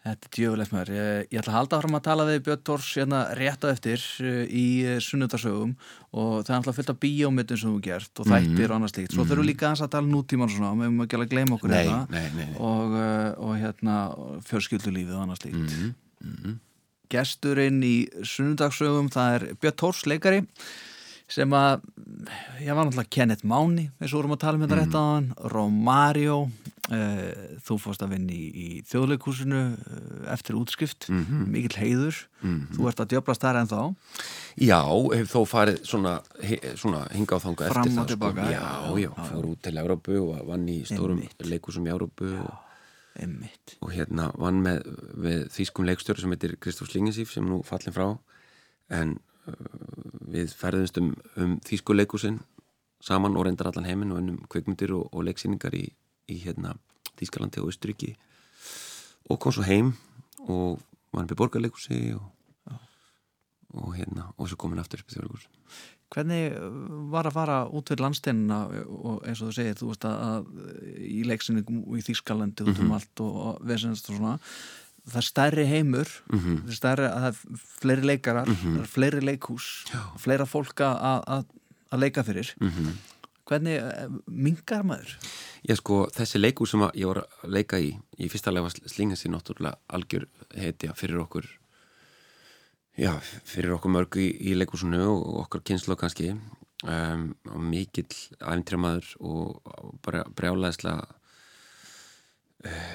[0.00, 0.90] Þetta er djöfulegt maður.
[0.96, 4.04] Ég, ég ætla að halda fram að tala við Björn Tors hérna rétt á eftir
[4.24, 5.74] uh, í uh, sunnudarsögum
[6.16, 9.12] og það er alltaf fullt af bíómyndum sem þú gert og þættir og annað slíkt.
[9.12, 11.72] Svo þurfum við líka að tala nútíman og svona, við höfum ekki að gleyma okkur
[11.74, 13.98] Nei, hérna nei, nei, og, uh, og hérna
[14.48, 15.60] fjörskildulífið og annað slíkt.
[15.60, 15.92] Mhm,
[16.24, 16.58] mhm.
[17.10, 20.44] Gesturinn í sunnudarsögum það er Björn Tors leikari
[21.30, 21.84] sem að,
[22.58, 25.28] ég var náttúrulega Kenneth Máni, eins og vorum að tala um þetta rétt á hann,
[25.52, 26.38] Romario
[26.90, 27.20] uh,
[27.62, 31.06] þú fórst að vinna í, í þjóðleikúsinu uh, eftir útskrift.
[31.06, 31.44] Mhm.
[31.54, 32.66] mikill heiður, Mhm.
[32.74, 33.80] þú ert að djöblast þar en þá
[34.58, 34.80] Já,
[35.14, 36.16] hef þó farið svona,
[36.82, 38.32] svona hinga á þanga eftir það sko.
[38.34, 42.50] já, Já, já, fór út til Európu og vann í stórum leikusum í Európu og,
[43.18, 44.86] einmitt, og hérna vann með,
[45.18, 48.06] með þýskum leikstjóri sem heitir Kristof Slingesíf sem nú fallin frá.
[48.94, 49.16] En
[49.50, 49.54] uh,
[50.30, 52.40] við ferðumst um, um þýsku leikusin
[53.00, 55.86] saman og reyndar allan heiminn og unnum kvikmyndir og, og leiksýningar í,
[56.28, 56.76] í hérna
[57.20, 58.14] Þýskalandi og Östuríki
[59.28, 59.94] og kom svo heim
[60.46, 60.80] og
[61.16, 62.76] upp í borgarleikusi og,
[63.76, 65.48] og hérna og svo komin aftur upp í þjóðleikus
[66.10, 66.68] hvernig uh,
[67.12, 70.48] var að fara út fyrir landsteinina og eins og þú segir, þú veist að,
[71.06, 71.62] í leiksinu
[71.98, 72.84] í Þýskalandi út Mhm.
[72.86, 74.38] um allt og, og vesenst og svona
[75.10, 76.56] það er stærri heimur Mhm.
[76.64, 80.02] það er stærri, að það er fleiri leikarar það er fleiri leikhús Já.
[80.18, 81.24] fleira fólk að,
[81.98, 82.68] leika fyrir mm
[83.50, 85.16] hvernig uh, mingar maður?
[85.66, 89.16] Já sko, þessi leikur sem ég var að leika í í fyrsta lega var slinga
[89.18, 91.48] sér náttúrulega algjör heitja fyrir okkur
[93.00, 93.12] já,
[93.48, 96.34] fyrir okkur mörg í, í leikursunu og okkar kynslu kannski.
[96.80, 98.08] Um, og mikill
[98.40, 101.02] æfintræmaður og og bara brjálæðislega
[102.64, 102.92] uh,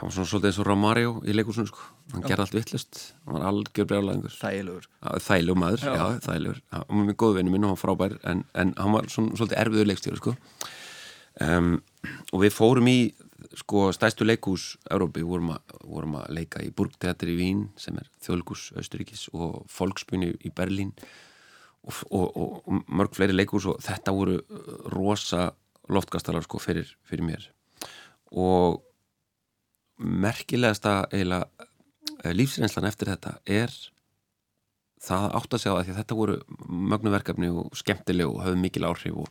[0.00, 1.82] hann var svona svolítið eins og Romario í leikursunu sko,
[2.14, 4.36] hann gerði allt vittlust hann var algjör brjálæðingur.
[4.40, 4.88] Þægilegur.
[5.26, 6.06] Þægilegur maður, já, Já.
[6.24, 6.62] þægilegur.
[6.72, 9.36] Hann var mjög góð vinnu minn og hann var frábær en, en hann var svona,
[9.36, 10.36] svolítið erfiður leikstjóri sko.
[11.44, 11.74] um,
[12.32, 12.98] og við fórum í
[13.58, 18.70] sko stæstu leikús Európi, vorum, vorum að leika í Burgteatri í Vín sem er þjóðleikús
[18.78, 20.92] Östuríkis og Folksbunni í Berlín.
[21.80, 24.36] Og, og, og, og mörg fleiri leikús og þetta voru
[24.92, 25.48] rosa
[25.90, 27.46] loftkastalar sko fyrir, fyrir mér.
[28.30, 28.82] Og
[30.00, 31.48] merkilegasta eiginlega
[32.24, 33.74] eh, lífsreynslan eftir þetta er
[35.00, 36.38] það átt að segja að að þetta voru
[36.92, 39.28] mögnuverkefni og skemmtileg og höfðu mikil áhrif og,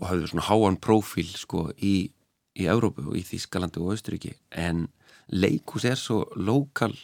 [0.00, 2.10] og höfðu svona háan prófíl sko í,
[2.54, 4.86] í Európu og í Þískalandi og Austuríki en
[5.32, 6.94] leikus er svo lokal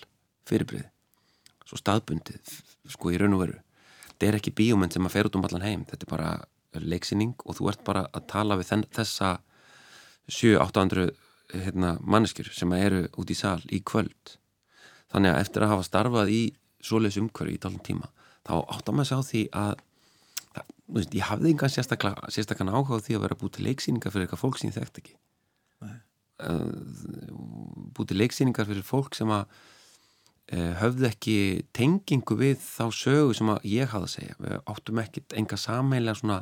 [0.48, 0.86] fyrirbrið
[1.66, 2.54] svo staðbundið
[2.90, 3.58] sko í raun og veru.
[4.10, 6.30] Þetta er ekki bíómynd sem að fer út um allan heim þetta er bara
[6.74, 9.30] leiksýning og þú ert bara að tala við þenn, þessa
[10.30, 11.10] 7-800
[11.50, 14.36] hérna, manneskjur sem eru út í sal í kvöld.
[15.10, 16.42] Þannig að eftir að hafa starfað í
[16.84, 18.10] svoleiðs umhverju í talum tíma
[18.46, 19.72] þá áttar maður sig á því að
[20.54, 24.26] það, veist, ég hafði engan sérstaklega áhuga á því að vera búið til leiksýningar fyrir
[24.26, 25.18] eitthvað fólk sem ég þekkt ekki
[28.01, 29.45] Til leiksýningar fyrir fólk sem að
[30.55, 31.37] uh, höfðu ekki
[31.77, 34.38] tengingu við þá sögu sem að ég hafði að segja.
[34.40, 36.40] Við áttum ekkit enga sammeila svona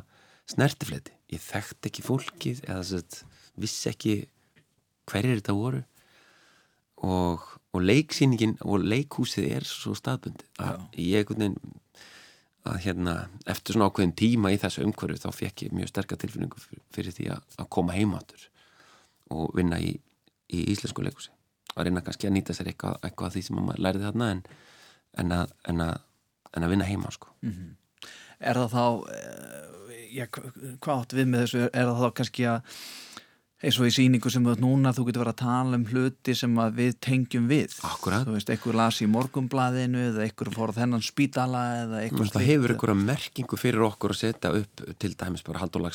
[0.49, 3.19] snertifleti, ég þekkt ekki fólkið eða að
[3.59, 4.15] vissi ekki
[5.09, 5.83] hverjir þetta voru.
[6.99, 11.55] Og, og leiksýningin og leikhúsið er svo staðbundið að ég veginn
[12.67, 13.13] að hérna,
[13.47, 17.15] eftir svona ákveðin tíma í þessu umhverju þá fekk ég mjög sterkar tilfinningu fyrir, fyrir
[17.15, 18.43] því að, að koma heimáttur
[19.33, 19.93] og vinna í,
[20.53, 21.33] í íslensku leikhúsi.
[21.75, 24.41] Að reyna kannski að nýta sér eitthvað, eitthvað af því sem maður lærið þarna en,
[25.21, 25.93] en, að, en, að,
[26.55, 27.33] en að vinna heima sko.
[28.39, 31.61] Er það þá uh, já, hvað átt við með þessu?
[31.69, 32.73] Er það þá kannski að
[33.59, 36.59] eins og í síningu sem ert núna þú getur verið að tala um hluti sem
[36.77, 37.75] við tengjum við.
[37.83, 38.23] Akkúrat.
[38.27, 42.75] þú veist, einhver las í morgumblaðinu eða einhver fór þennan spítala eða einhver það hefur
[42.75, 45.89] einhverja merkingu fyrir okkur að setja upp til dæmis bara Halldór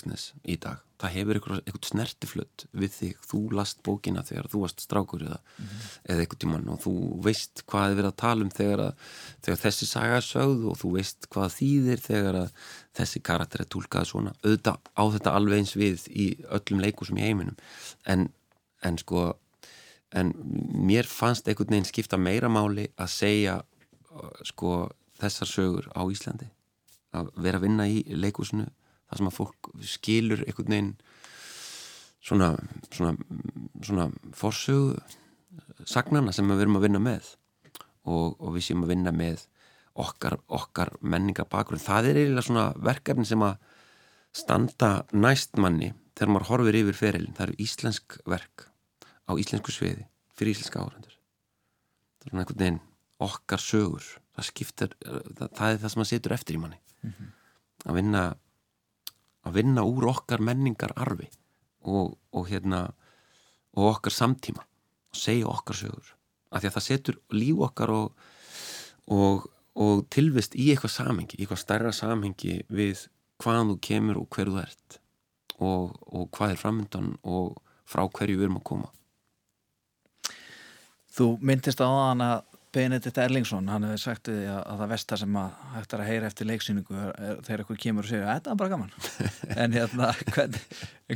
[0.44, 5.24] í dag það hefur einhvern snertiflutt við þig, þú last bókina þegar þú varst strákur
[5.26, 5.38] eða,
[6.08, 6.94] eða einhvern tímann og þú
[7.24, 9.04] veist hvað er verið að tala um þegar, að,
[9.46, 12.40] þegar þessi saga er sögð og þú veist hvað þýðir þegar
[12.96, 14.34] þessi karakter er tólkað svona.
[14.44, 17.58] Auðvitað á þetta alveg eins við í öllum leikusum í heiminum.
[18.08, 18.28] En,
[18.84, 19.32] en sko
[20.14, 20.30] en
[20.86, 24.86] mér fannst einhvern veginn skipta meira máli að segja uh, sko
[25.20, 26.48] þessar sögur á Íslandi.
[27.14, 28.68] Að vera að vinna í leikúsinu
[29.14, 30.92] þar sem að fólk skilur einhvern veginn
[32.24, 32.50] svona
[32.90, 33.14] svona,
[33.84, 34.98] svona forsögu
[35.88, 37.34] sagnana sem við erum að vinna með
[38.04, 39.46] og, og við séum að vinna með
[39.94, 41.80] okkar, okkar menningabakgrunn.
[41.80, 43.60] Það er eiginlega svona verkefni sem að
[44.34, 48.66] standa næst manni þegar maður horfir yfir ferilin það eru íslensk verk
[49.30, 52.82] á íslensku sviði fyrir íslenska áhrandur það er svona einhvern veginn
[53.24, 54.06] okkar sögur.
[54.34, 56.80] Það skiptir, það, það er það sem maður setur eftir í manni.
[57.04, 57.32] Mm -hmm.
[57.84, 58.22] að vinna
[59.44, 61.28] að vinna úr okkar menningar arfi
[61.84, 62.86] og, og hérna
[63.74, 66.14] og okkar samtíma og segja okkar sögur.
[66.54, 68.26] Af því að það setur líf okkar og,
[69.10, 69.48] og,
[70.14, 73.08] tilvist í eitthvað samhengi, í eitthvað stærra samhengi við
[73.42, 75.00] hvaðan þú kemur og hverju þú ert
[75.64, 78.90] og hvað er framöndan og frá hverju við erum að koma.
[81.14, 82.38] Þú myndist á þann að
[82.74, 86.30] Benedikt Erlingsson, hann hefði sagt að, að það vestar sem að hægt er að heyra
[86.30, 88.94] eftir leiksýningu er, er, þegar ykkur kemur og segja þetta er bara gaman
[89.64, 90.64] en hérna hvernig,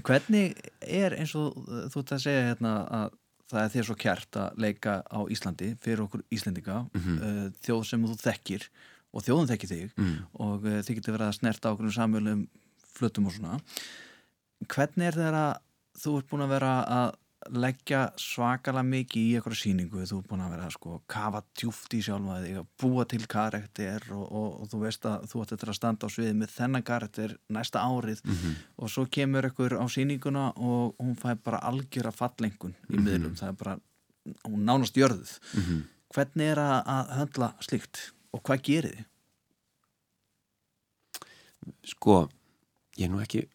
[0.09, 1.56] hvernig er eins og
[1.92, 3.16] þú ert að segja hérna að
[3.48, 7.20] það er þér svo kjært að leika á Íslandi fyrir okkur Íslendinga mm -hmm.
[7.28, 8.66] uh, þjóð sem þú þekkir
[9.12, 10.16] og þjóðum þekkir þig mm.
[10.44, 12.42] og uh, þið getur verið að snerta okkur um samvölum
[12.92, 13.61] flutum og svona
[14.68, 15.54] hvernig er að
[15.98, 17.16] þú ert búin að vera að
[17.55, 22.01] leggja svakalega mikið í eitthvað síningu, þú er búin að vera sko kafa tjúft í
[22.03, 25.76] sjálfa þig, að búa til karakter og, og, og þú veist að þú ætti að
[25.78, 28.55] standa á sviði með þennan karakter næsta árið mm -hmm.
[28.76, 32.99] og svo kemur eitthvað á síninguna og hún fæ bara algjör að fallengun í mm
[32.99, 33.05] -hmm.
[33.05, 33.78] miðlum, það er bara
[34.45, 35.82] hún nánast jörðuð mm -hmm.
[36.14, 39.05] hvernig er að, að höndla slikt og hvað gerir þið?
[41.84, 42.28] Sko
[42.97, 43.49] ég er nú ekki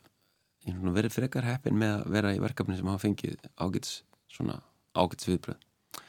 [0.63, 3.97] ég hef verið frekar heppin með að vera í verkefni sem hafa fengið ágæts
[4.31, 4.59] svona
[4.95, 6.03] ágæts viðbröð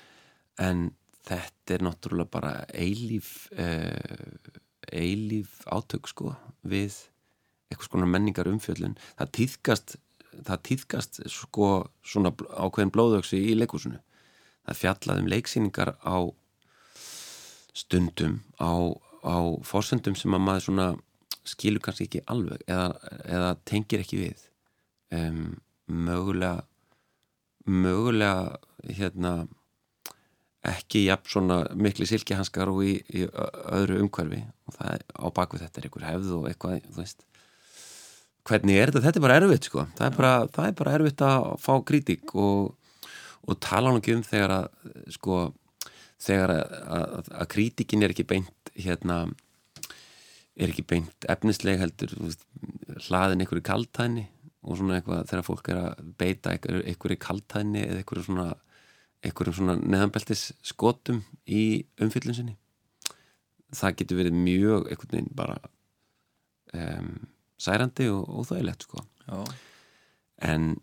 [0.65, 0.85] en
[1.25, 4.53] þetta er náttúrulega bara eilíf uh,
[4.93, 6.97] eilíf átök sko við
[7.71, 9.97] eitthvað svona menningar umfjöldun það týðkast
[10.45, 11.71] það týðkast sko
[12.05, 14.01] svona ákveðin blóðöksi í leikúsinu
[14.65, 16.17] það fjallaðum leiksýningar á
[17.75, 18.95] stundum á,
[19.27, 19.37] á
[19.67, 20.89] fórsöndum sem að maður svona
[21.49, 22.88] skilur kannski ekki alveg eða,
[23.24, 24.47] eða tengir ekki við.
[25.14, 26.64] Um, mögulega
[27.64, 29.34] mögulega hérna
[30.64, 34.40] ekki jafn svona miklu silkihanskar og í, í öðru umhverfi.
[34.68, 37.26] Og það er á bakvið þetta er einhver hefð og eitthvað, þú veist.
[38.45, 39.05] Hvernig er þetta?
[39.07, 39.84] Þetta er bara erfitt sko.
[39.99, 42.74] Það er bara, það er bara erfitt að fá kritík og,
[43.45, 44.66] og tala hann ekki um þegar að
[45.16, 45.38] sko
[46.24, 49.24] þegar að, að, að kritíkin er ekki beint hérna
[50.55, 52.13] er ekki beint efnisleg heldur
[53.09, 54.29] hlaðin einhverju kaltæni
[54.65, 58.49] og svona eitthvað þegar fólk er að beita einhverju kaltæni eða einhverju svona,
[59.51, 62.57] svona neðanbeltis skotum í umfyllun sinni.
[63.75, 65.59] Það getur verið mjög einhvern veginn bara
[66.75, 67.15] um,
[67.61, 69.05] særandi og óþægilegt sko.
[69.25, 69.45] Já.
[70.45, 70.75] en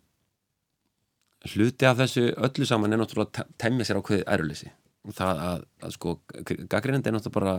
[1.53, 4.71] hluti af þessu öllu saman er náttúrulega að temja sér á hverju æruleysi.
[5.17, 6.13] Það að, að sko
[6.69, 7.55] gaggrinandi er náttúrulega bara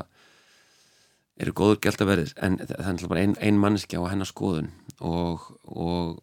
[1.40, 4.70] eru góður gælt að verðis en það er bara einn ein manneskja á hennar skoðun.
[5.00, 6.20] Og, og,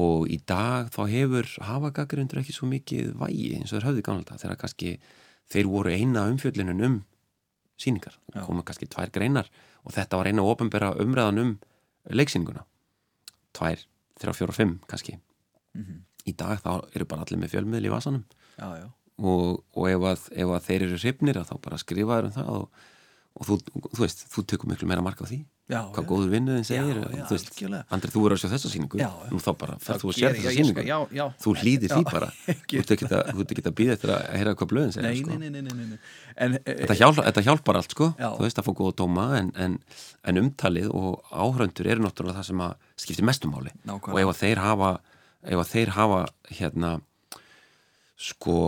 [0.00, 4.40] og í dag þá hefur hafagagrindur ekki svo mikið vægi eins og þeir höfðu kannalda
[4.40, 4.96] þegar kannski
[5.52, 6.96] þeir voru eina umfjöllinin um
[7.80, 9.50] síningar og koma kannski tvær greinar
[9.84, 11.54] og þetta var eina ofinbæra umræðan um
[12.08, 12.64] leiksýninguna.
[13.56, 13.82] Tvær,
[14.20, 15.18] þrjá, fjóra, fimm kannski.
[15.76, 16.02] Mm -hmm.
[16.24, 18.24] í dag þá eru bara allir með fjölmiðl í vasanum.
[18.56, 18.88] Já, já.
[19.18, 22.70] og, og ef, að, ef að þeir eru hrifnir þá bara skrifaður um það og
[23.36, 23.56] og þú,
[23.92, 25.38] þú veist, þú tökur miklu meira marka á því.
[25.66, 26.06] Já, hvað já.
[26.06, 27.48] góður vinnuðin segir já, þú veist,
[27.90, 29.00] Andrið, þú verður að sjá þessa síningu
[29.32, 30.84] nú þá bara, fer þú að sér þessa síningu
[31.42, 32.28] þú hlýðir því bara.
[32.70, 35.34] þú ert ekki að býða eftir að heyra hvað blöðin segir sko.
[35.34, 38.08] en, e- þetta, hjálp, þetta hjálpar allt sko.
[38.22, 39.76] Þú veist að fá góða dóma en, en,
[40.22, 44.62] en umtalið og áhröndur eru náttúrulega það sem að skiptir mestumáli og ef að þeir
[44.62, 44.94] hafa
[45.46, 46.22] ef að þeir hafa
[46.54, 46.94] hérna
[48.16, 48.58] sko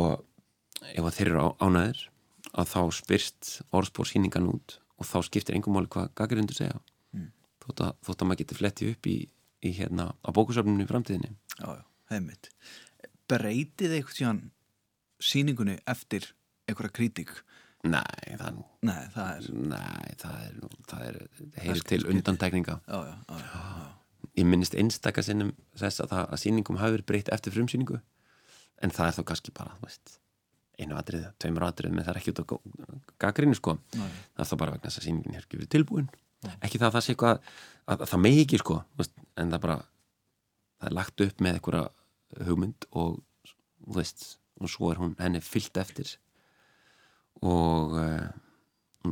[0.92, 2.08] ef að þeir eru ánæðir
[2.52, 6.78] að þá spyrst orðspór síningan út og þá skiptir engum máli hvað gaggarindur segja.
[7.14, 7.30] Mm.
[7.64, 9.16] þótt, að, þótt að maður getur flettið upp í,
[9.62, 11.34] í hérna á bókusöfnunum í framtíðinni.
[11.58, 11.82] Jájá,
[12.12, 12.50] heimitt
[13.28, 14.42] Breytið eitthvað síðan
[15.20, 16.30] síningunni eftir
[16.68, 17.32] einhverja kritík?
[17.86, 20.54] Nei, það, Nei, það er Nei, það er,
[20.90, 21.18] það er
[21.62, 23.60] heyr til undantækninga já, já, já,
[24.38, 28.00] Ég minnist einstakka sinnum þess að, að síningum hafi verið breytt eftir frumsýningu
[28.82, 30.18] en það er þá kannski bara, veist
[30.78, 32.46] einu atrið, tveimur atrið með það er ekki út á
[33.24, 33.76] gaggrinu sko.
[33.98, 34.08] Nei.
[34.36, 36.10] það er þá bara vegna þess að síningin er ekki verið tilbúin.
[36.46, 36.54] Nei.
[36.62, 37.54] ekki það að það sé eitthvað að,
[37.84, 38.76] að, að það megi ekki sko
[39.42, 39.78] en það bara
[40.78, 41.84] það er lagt upp með einhverja
[42.48, 43.16] hugmynd og,
[43.96, 44.26] veist,
[44.62, 46.12] og svo er hún henni fyllt eftir.
[47.42, 48.28] Og uh,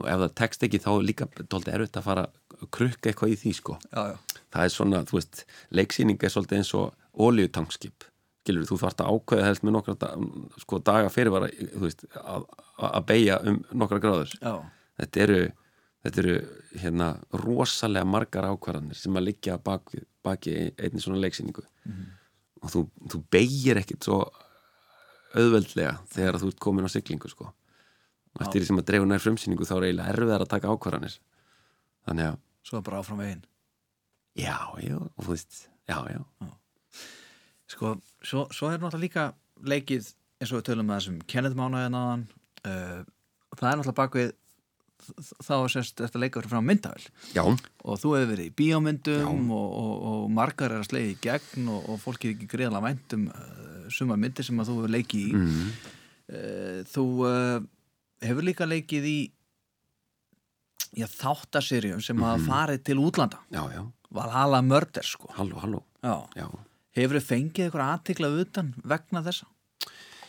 [0.02, 3.40] ef það tekst ekki þá er líka dóldi erfitt að fara að krukka eitthvað í
[3.42, 3.78] því sko.
[3.90, 5.42] Já, já, það er svona, þú veist,
[5.74, 8.06] leiksýning er svolítið eins og oljutankskip
[8.46, 10.10] skilur, þú þarft að ákveða helst með nokkra
[10.62, 11.48] sko, daga fyrirvara
[11.82, 12.46] veist, að,
[12.86, 14.34] að beigja um nokkra gráður.
[14.38, 14.52] Já,
[15.00, 15.38] þetta eru,
[16.06, 16.36] þetta eru
[16.82, 17.08] hérna,
[17.42, 21.66] rosalega margar ákvarðanir sem að liggja baki, baki einni svona leiksýningu.
[22.62, 24.22] Og þú, þú beigir ekkit svo
[25.36, 27.50] auðveldlega þegar þú ert komin á siglingu sko.
[28.36, 31.18] eftir því sem að dreifu nær frumsýningu þá er eiginlega erfiðar að taka ákvarðanir.
[32.06, 33.44] Þannig að, svo bara áfram veginn.
[34.36, 36.20] Já, já og þú veist, já, já
[37.66, 39.24] Sko, svo, svo er náttúrulega líka
[39.66, 42.26] leikið eins og við tölum með þessum Kenneth Mánaðin aðan
[42.68, 43.00] uh,
[43.56, 44.34] það er náttúrulega bakvið
[45.44, 47.02] þá sérst þetta leikaður frá myndavel
[47.36, 51.18] já, og þú hefur verið í bíómyndum og, og, og margar er að slegja í
[51.26, 54.76] gegn og, og fólk er ekki greiðlega vænt um uh, suma myndir sem að þú
[54.80, 55.34] hefur leikið í.
[55.36, 55.66] Mm,
[56.32, 57.04] uh, þú
[58.24, 59.18] hefur líka leikið í
[60.96, 62.46] já, þáttaserjum sem hafa Mhm.
[62.48, 63.38] farið til útlanda.
[63.52, 65.28] Já, já, Valhalla Murder sko.
[65.36, 65.82] Halló, halló.
[66.02, 66.16] Já.
[66.36, 66.46] já,
[66.96, 69.46] hefur þið fengið eitthvað aðtikla utan vegna þessa?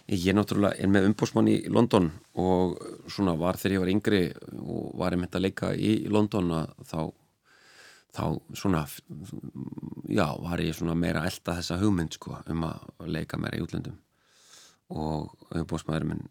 [0.08, 2.06] Ég náttúrulega er með umbósmann í London
[2.40, 2.78] og
[3.12, 4.22] svona var þegar ég var yngri
[4.62, 7.02] og var ég með að leika í London að þá,
[8.16, 8.24] þá
[8.56, 8.86] svona
[10.08, 13.66] já, var ég svona meira að elda þessa hugmynd sko um að leika meira í
[13.66, 13.98] útlöndum.
[14.96, 16.24] Og umbósmaður minn,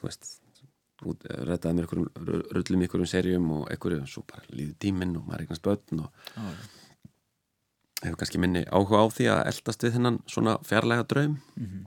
[0.00, 0.26] þú veist
[1.06, 5.62] út- reddaði mér rullum einhverjum serjum og einhverjum, svo bara líði tíminn og maður eignast
[5.64, 6.50] börn og já,
[8.04, 11.84] hefur kannski minni áhuga á því að eldast við þennan svona fjarlæga draum Mhm.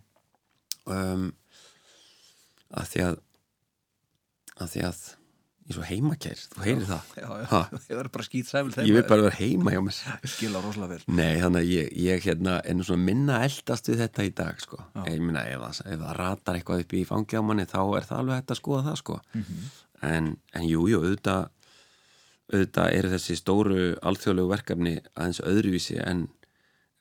[0.94, 1.28] um,
[2.74, 3.20] að því að
[4.64, 5.04] að því að
[5.64, 7.60] ég er svo heimakær, þú heyrir það já, já.
[7.88, 10.00] Ég verður bara skýt sæfil ég vil bara vera heima hjá mér
[10.34, 14.26] skila rosalega vel nei, þannig að ég, ég hérna nú svona minna eldast við þetta
[14.28, 14.82] í dag sko.
[14.94, 15.06] Já.
[15.08, 18.20] ég minna, ef, ef það ratar eitthvað upp í fangi á manni, þá er það
[18.20, 19.20] alveg hægt að skoða það sko.
[19.40, 19.64] Mhm.
[20.04, 21.48] en, en jú, jú, auðvitað
[22.52, 26.26] auðvitað eru þessi stóru alþjóðlegu verkefni aðeins öðruvísi en,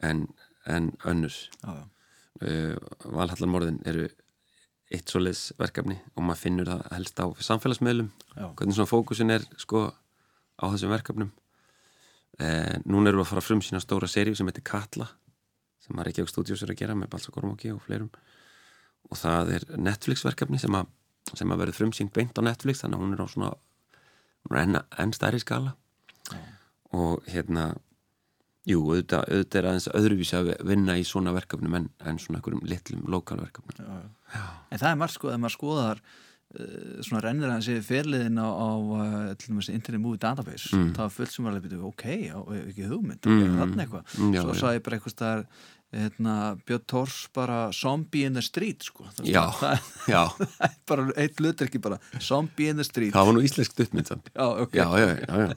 [0.05, 0.27] en,
[0.71, 1.85] en önnur já, já.
[2.47, 2.77] uh,
[3.11, 4.07] valhallarmorðin eru
[4.93, 8.47] eitt svoleiðs verkefni og maður finnur það helst á samfélagsmiðlum Já.
[8.59, 13.49] hvernig svona fókusin er sko á þessum verkefnum uh, núna erum við að fara að
[13.49, 15.09] frumsýna stóra seríu sem heitir Katla
[15.83, 18.13] sem að Reykjavík Studios er að gera með Balsa Kormáki og fleirum
[19.11, 20.87] og það er Netflix verkefni sem að,
[21.35, 23.53] að verður frumsýnt beint á Netflix þannig að hún er á svona
[24.61, 25.75] enn, enn stærri skala
[26.31, 26.41] Já.
[26.93, 27.73] og hérna
[28.69, 32.67] jú, auðvitað, auðvitað er aðeins öðruvísi að vinna í svona verkefnum en, en svona einhverjum
[32.71, 34.11] litlum lokalverkefnum.
[34.71, 36.21] En það er margt sko, ef maður skoðar uh,
[37.03, 38.69] svona rennir hans yfir ferliðin á, á
[39.41, 40.91] til dæmis Internet Movie Database Mm.
[40.95, 42.37] það var fullt sem var alveg byrjuð, ok, já,
[42.69, 43.39] ekki hugmynd Mm.
[43.43, 43.61] mm.
[43.61, 45.47] þannig eitthvað, Mm, svo sagði ég bara eitthvað staðar
[45.93, 46.35] hérna,
[46.67, 49.45] Björn Tors bara zombie in the street sko það, Já.
[49.61, 53.35] það, já, það er bara eitt hlut ekki bara zombie in the street það var
[53.37, 54.31] nú íslensk duttmynd samt.
[54.37, 55.55] já, ok, já,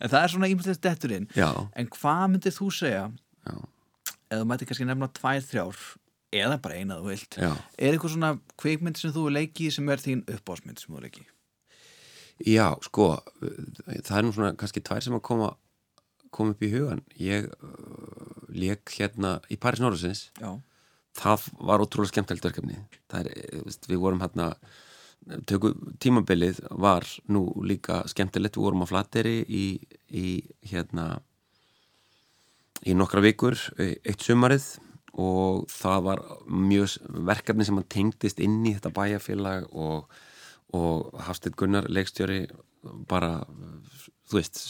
[0.00, 3.10] en það er svona ímyndið detturinn en hvað myndir þú segja
[3.44, 5.76] eða þú mætti kannski nefna tvær, þrjár
[6.40, 7.52] eða bara eina þú vilt já.
[7.78, 11.24] er eitthvað svona kveikmynd sem þú leiki sem er þín uppásmynd sem þú leiki
[12.42, 13.12] Já, sko,
[14.02, 15.52] það er nú svona kannski tvær sem að koma,
[16.34, 17.02] koma upp í hugan.
[17.20, 20.30] Ég uh, lék hérna í Paris Norðursins.
[20.40, 20.58] já,
[21.14, 22.80] Það var ótrúlega skemmtilegt verkefni.
[23.14, 24.48] Er, eh, við vorum hérna,
[25.46, 25.70] töku,
[26.02, 28.58] tímabilið var nú líka skemmtilegt.
[28.58, 29.78] Við vorum á Flateri í,
[30.10, 31.20] í hérna,
[32.82, 34.66] í nokkra vikur, eh, eitt sumarið
[35.20, 36.96] og það var mjög
[37.28, 40.08] verkefni sem að tengdist inn í þetta bæjarfélag og
[40.74, 42.44] og Hafstedt Gunnar leikstjóri
[43.08, 43.44] bara,
[44.28, 44.62] þú veist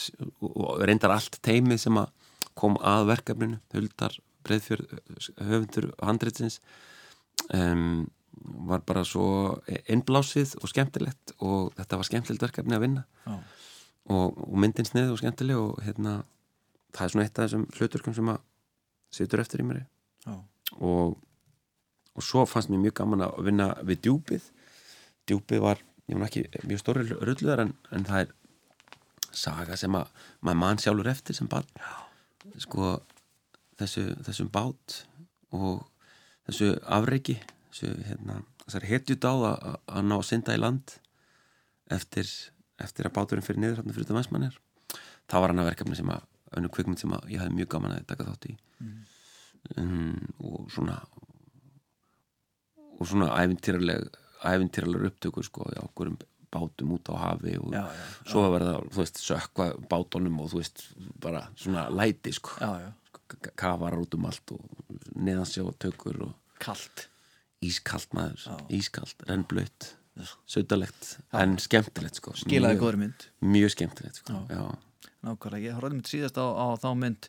[0.45, 2.11] og reyndar allt teimið sem að
[2.59, 4.15] kom að verkefninu Huldar,
[4.45, 4.93] Breiðfjörð,
[5.49, 6.61] höfundur handritsins
[7.57, 8.05] um,
[8.69, 9.57] var bara svo
[9.91, 13.05] innblásið og skemmtilegt og þetta var skemmtilegt verkefni að vinna.
[13.25, 13.39] Já,
[14.13, 16.19] og, og myndin snið og skemmtileg og hérna,
[16.93, 18.43] það er svona eitt af þessum hluturkum sem að
[19.15, 19.81] situr eftir í mér
[20.81, 21.17] og,
[22.15, 24.49] og svo fannst mér mjög gaman að vinna við djúpið.
[25.29, 28.35] Djúpið var, ég var ekki mjög stóri rulluðar en, en það er
[29.35, 30.11] saga sem að
[30.41, 31.69] maður mann sjálfur eftir sem barn.
[32.61, 32.97] Sko
[33.81, 35.01] þessu, þessum bát
[35.55, 35.85] og
[36.49, 37.39] þessu afreiki
[37.71, 38.41] þessu, hérna,
[38.89, 40.95] hetjudáð að, að ná að synda í land
[41.95, 42.29] eftir,
[42.83, 44.61] eftir að báturinn fyrir niður hérna fyrir þetta mæsmannir
[45.31, 47.97] það var hann að verkefni sem að önnu kvikmynd sem að ég hafði mjög gaman
[47.97, 48.57] að taka þátt í
[49.77, 50.99] um, og svona
[52.95, 56.15] og svona ævintýraleg upptökur sko á okkur
[56.55, 60.53] bátum út á hafi og já, já, svo var það, þú veist, sökva bátunum og
[60.53, 60.85] þú veist,
[61.23, 63.51] bara svona læti sko, já, já.
[63.59, 64.63] kafar út um allt og
[65.17, 67.09] neðansjá tökur og kalt.
[67.65, 69.95] Ískalt maður, ískalt, rennblöytt
[70.47, 72.35] sötalegt, en skemmtilegt sko.
[72.39, 73.27] Skilaði góðri mynd.
[73.43, 74.45] Mjög skemmtilegt sko.
[74.53, 74.63] Já.
[75.25, 77.29] Nákvæmlega, ég horfði mynd síðast á, á þá mynd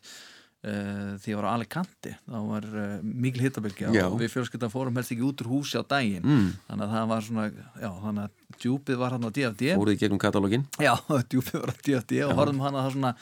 [0.66, 4.04] því ég var á Alicante þá var uh, mikil hittabilgja Já.
[4.10, 6.48] og við fjölskyldan fórum helst ekki út úr húsi á daginn Mm.
[6.68, 7.44] þannig að það var svona,
[7.82, 10.94] já, þannig að djúpið var hann á DFD Fóruð í gegnum katalógin Já,
[11.30, 13.12] djúpið var á DFD og horfðum hana það svona,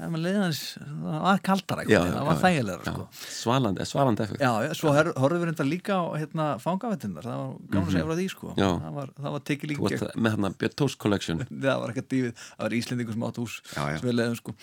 [0.00, 3.06] það var leiðans það var kaldara, Já, það var já, þægilega Já, sko.
[3.36, 4.42] Svalandi, svalandi effekt.
[4.42, 8.06] Já, já, svo horfðum við reynda líka á hérna, fangavettinnar, það var gaman að segja
[8.08, 8.52] frá því sko.
[8.60, 11.42] Það var, var tekið líka varst með þarna Björn Tós Collection.
[11.70, 14.54] Það var eitthvað dífið, það var Íslendingur sem átt hús sem við leiðum sko.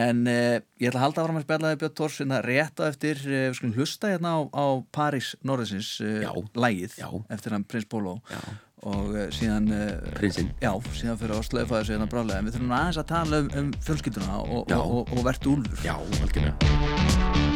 [0.00, 2.84] En uh, ég ætla að halda áfram að spjalla við Björn en það rétt á
[2.88, 6.98] eftir, uh, við skulum hlusta hérna á, á París Norðinsins uh, lægið
[7.30, 8.40] eftir hann Prins Já.
[8.88, 10.50] Og uh, síðan uh, Prinsinn.
[10.62, 13.52] já, síðan fyrir að slöfa þessu hérna brálega en við þurfum aðeins að tala um,
[13.60, 15.86] um fjölskylduna og, og, og, og vertu úlfur.
[15.86, 17.49] Já, algjörlega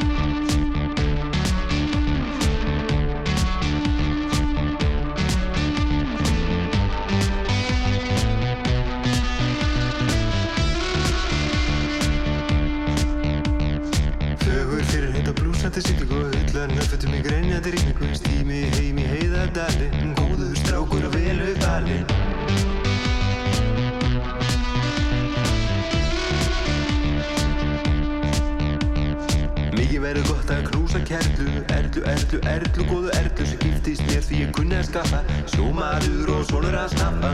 [34.95, 35.20] skaffa
[35.51, 37.30] Sjómaður og sonur að snappa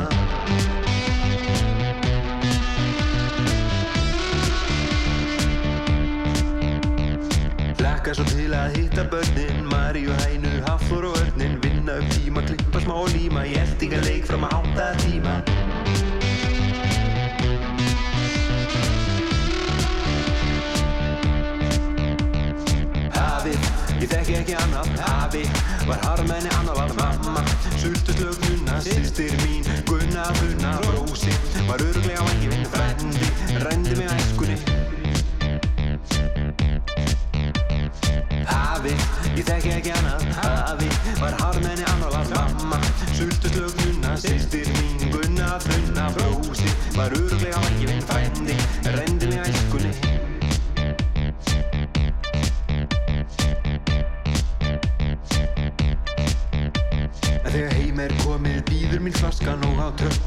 [7.84, 12.80] Laka svo til að hitta börnin Maríu, Hænu, Hafþór og Örnin Vinna upp tíma, klippa
[12.84, 13.44] smá líma.
[13.48, 15.34] Í eldingaleik fram að átta tíma.
[23.16, 23.56] Hafi,
[24.00, 24.94] ég þekki ekki annað.
[25.08, 25.44] Hafi,
[25.90, 27.42] var harmenni annar var mamma.
[27.82, 29.64] Sultuslög nunna, sýstir mín.
[29.86, 31.32] Gunna, funna, brósi
[31.68, 33.26] Var öruglega vangi minn frendi
[33.64, 34.56] Rendi mig æskunni.
[38.50, 38.94] Hafi,
[39.36, 42.78] ég þekki ekki annað Hafi, var harmenni annar var mamma.
[43.18, 45.10] Sultuslög nunna, sýstir mín.
[45.14, 47.79] Gunna, funna, brósi Var öruglega vangi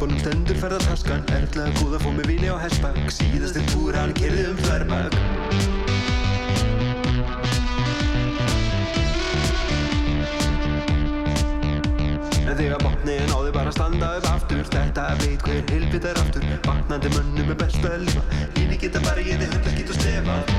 [0.04, 4.58] tröppunum stendur ferðartaskan Erla góða fór með vini á hestbakk síðasti túr hann kerði um
[4.60, 5.16] þverbakk
[12.44, 16.52] En þegar botniðin áði bara að standa upp aftur Þetta veit hver hilbit er aftur.
[16.68, 18.28] Vaknandi mönnum er best að lifa.
[18.58, 20.53] Lífi geta bara ég þið hundla geta slefa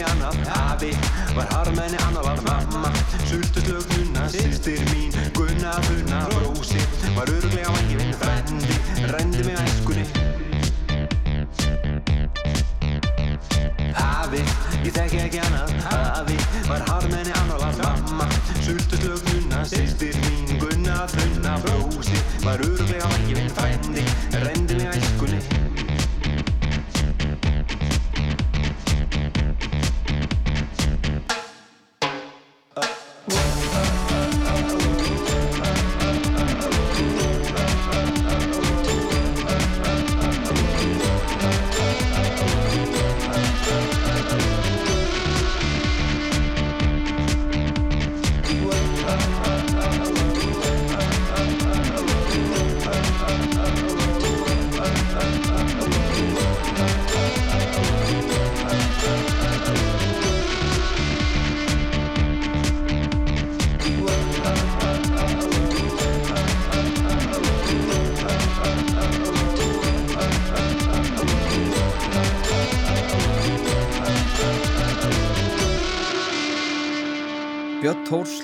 [0.00, 0.90] ekki annað Hafi,
[1.36, 2.92] var harmenni annar var mamma.
[3.28, 6.80] Sultuslög nunna, sýstir mín Gunna, funna, brósi
[7.16, 7.49] Var öruglega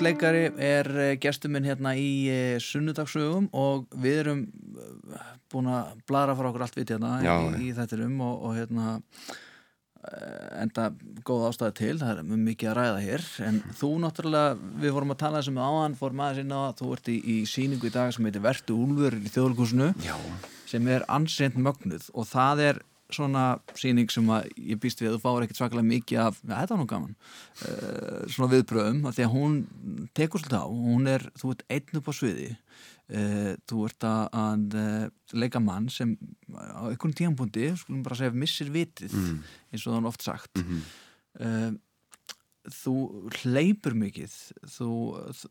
[0.07, 5.97] leikari er eh, gestur minn hérna í eh, sunnudagsögum og við erum eh, búin að
[6.09, 8.95] blara frá okkur allt við hérna Já, í, í þettinum og, og hérna
[10.55, 10.85] enda
[11.27, 13.23] góð ástæði til, það er mjög mikið að ræða hér.
[13.43, 16.91] En þú náttúrulega, við vorum að tala sem áðan, fórum aðeins inn á að þú
[16.95, 19.89] ert í, í síningu í dag sem heitir Vertu Úlfur í þjóðlugusinu
[20.69, 22.79] sem er ansend mögnuð og það er
[23.13, 23.43] svona
[23.79, 26.73] sýning sem að ég býst við að þú fáir ekkert svakalega mikið af, ja, þetta
[26.75, 29.57] var nú gaman uh, svona viðbröðum, af því að hún
[30.17, 34.21] tekur svolítið á, hún er, þú ert einn upp á sviði uh, þú ert að,
[34.43, 35.07] að uh,
[35.39, 36.15] leika mann sem
[36.51, 39.39] á einhvern tíampundi, skulum bara segja missir vitið, Mm.
[39.71, 40.81] eins og það er oft sagt Mhm.
[41.39, 41.71] uh,
[42.67, 42.93] þú
[43.41, 44.33] hleypur mikið
[44.67, 44.87] þú,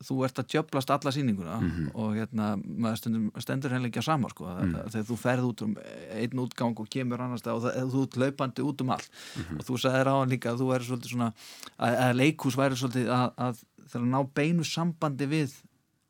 [0.05, 1.91] þú ert að djöblast alla sýninguna Mhm.
[1.95, 4.73] og hérna maður stundum, stendur henni ekki á sama sko, Mm.
[4.73, 4.89] mm.
[4.93, 5.75] þegar þú ferð út um
[6.13, 9.57] einn útgang og kemur annars og það, þú ert hlaupandi út um allt Mhm.
[9.59, 11.33] og þú sagðir á hann líka að þú væri svolítið svona
[11.79, 15.51] að, að leikhús væri svolítið að, að þegar að ná beinu sambandi við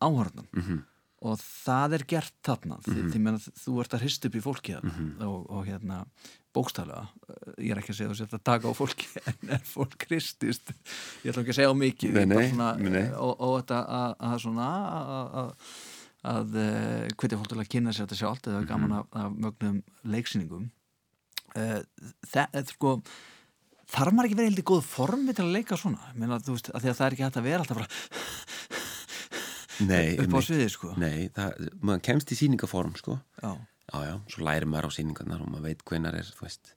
[0.01, 0.83] áhörnum Mhm.
[1.21, 4.75] og það er gert þarna því, því meina, þú ert að hrist upp í fólki
[4.75, 6.05] þarna og, og hérna
[6.57, 7.05] bókstaflega,
[7.61, 11.31] ég er ekki að segja sér að taka á fólki en er fólk hristist ég
[11.31, 13.05] ætla ekki að segja á mikið Nei, svona, nei.
[13.13, 15.71] og, og þetta að, að svona að, að,
[16.33, 19.81] að eh, hvetja fólk til að kynna sér þetta sjálft eða gaman af, af mögnum
[20.17, 20.69] leiksýningum.
[22.27, 22.97] Það, sko
[23.87, 26.91] þarf maður ekki verið heldur góð formi til að leika svona, meina, veist, að því
[26.91, 27.89] að það er ekki hægt að vera alltaf bara
[29.87, 30.91] Nei, upp á sviði, sko.
[30.99, 33.19] Nei, það, maður kemst í sýningaform sko.
[33.41, 33.51] Já,
[33.87, 36.73] Já, já, svo lærir maður á sýningarnar og maður veit hvenar er, þú veist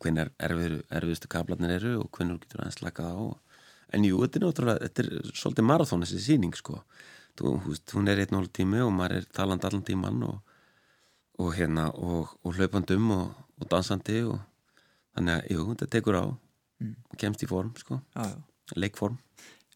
[0.00, 3.24] hvenar erfiður, erfiðustu kaplarnir eru og hvenar getur aðeins slakað á.
[3.92, 6.78] En jú, þetta er náttúrulega, þetta er svolítið marathón þessi sýning, sko.
[7.36, 10.56] Þú, veist, hún er einn og hálf tími og maður er talandi allan tíman og,
[11.42, 14.38] og hérna, og, og hlaupandum og, og dansandi og
[15.12, 16.24] þannig að, jú, þetta tekur á.
[16.82, 16.96] Mm.
[17.20, 18.38] kemst í form, sko, já, já.
[18.74, 19.18] Leikform.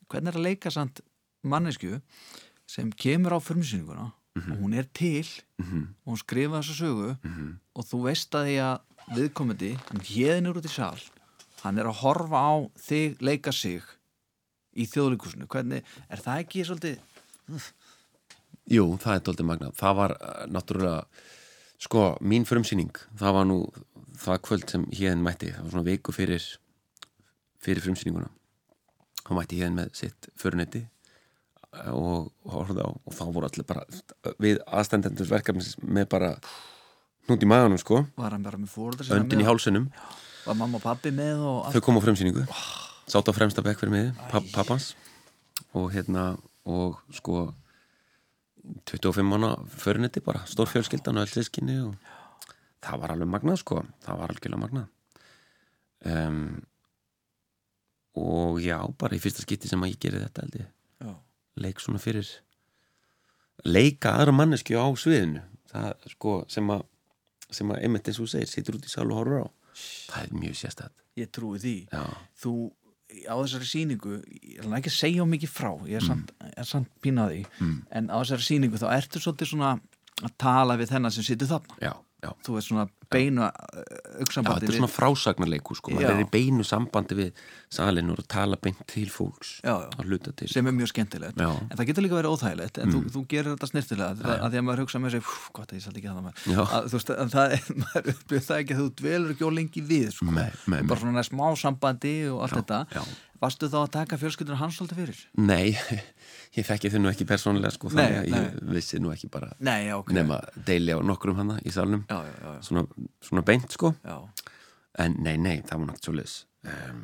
[0.09, 1.03] Hvernig er að leika samt
[1.47, 2.01] mannesku
[2.67, 5.27] sem kemur á förmsýninguna og hún er til.
[5.59, 7.17] Mm og hún skrifa þessa sögu.
[7.23, 7.53] -hmm.
[7.75, 8.81] og þú veist að því að
[9.17, 10.99] viðkomandi, hann hérnur út í sal
[11.67, 13.83] hann er að horfa á þig leika sig
[14.77, 17.67] í þjóðleikusinu hvernig, er það ekki svolítið
[18.67, 19.75] Jú, það er doldið magnað.
[19.79, 21.03] Það var uh, náttúrulega,
[21.79, 23.59] sko, mín frumsýning, það var nú
[24.19, 26.49] það kvöld sem hérn mætti, það var svona viku fyrir,
[27.63, 28.27] fyrir frumsýninguna.
[29.29, 30.83] Hann mætti hérn með sitt förunetti
[31.93, 33.85] og, horfði á og þá voru allir bara
[34.43, 36.33] við aðstendendur verkefnis með bara
[37.27, 39.89] hnút í maganum, sko, öndin í hálsunum.
[40.47, 42.47] var mamma og pappi með og Þau kom á frumsýningu,
[43.11, 44.95] sátt á fremsta bekk fyrir mig, papp, pappans.
[45.77, 47.49] Og hérna, og sko
[48.87, 51.95] 25 mánu förunetti bara, stór fjölskyldan og öll sískinni og
[52.83, 54.89] það var alveg magnað sko, það var algjörlega magnað.
[56.07, 56.41] Um,
[58.17, 60.69] og já, bara í fyrsta skipti sem að ég geri þetta held ég,
[61.57, 62.29] leik svona fyrir
[63.67, 65.43] leika aðra mannesku á sviðinu.
[65.73, 66.85] Það sko sem að
[67.57, 69.49] sem að einmitt eins og þú segir, situr út í sal og horfur á.
[70.11, 71.75] Það er mjög sérstætt ég trúi því.
[71.93, 72.03] Já,
[72.43, 72.53] þú
[73.31, 76.91] á þessari sýningu ég ætla ekki að segja mikið frá ég er samt, er samt
[77.01, 77.77] pínaði Mm.
[77.91, 79.71] en á þessari sýningu þá ertu svolítið svona
[80.27, 81.77] að tala við þennan sem situr þarna.
[81.81, 81.93] Já,
[82.27, 82.31] já.
[82.47, 86.29] Þú veist svona beinu uh, Já, auksambandi þetta er svona frásagnarleiku sko, maður er í
[86.33, 89.91] beinu sambandi við salin og tala beint til fólks Já, já.
[90.03, 91.39] að til sem er mjög skemmtilegt.
[91.39, 91.69] Mm.
[91.71, 94.61] en það getur líka verið óþægilegt en þú, þú gerir þetta snirtilega að, að því
[94.61, 97.37] að maður hugsa með sig gott að ég saldi ekki þannig að, þú veist, að
[97.37, 100.29] það, er- maður það ekki að þú dvelur ekki á lengi við sko.
[100.35, 102.83] Nei, nei, bara svona smá sambandi og allt þetta
[103.37, 103.41] já.
[103.45, 105.23] varstu þá að taka fjölskyldur hans svolítið fyrir?
[105.39, 105.77] Nei,
[106.59, 108.75] ég þekki þau nú ekki persónulega sko, Nei, þannig að ég nei.
[108.77, 112.19] vissi nú ekki bara Nei, já, ok nema deili á nokkrum hana í salnum já,
[112.27, 112.87] já, já, svona,
[113.21, 114.17] svona beint sko já.
[115.05, 116.37] en nei, nei, það var náttúrulega svoleiðis
[116.73, 117.03] um,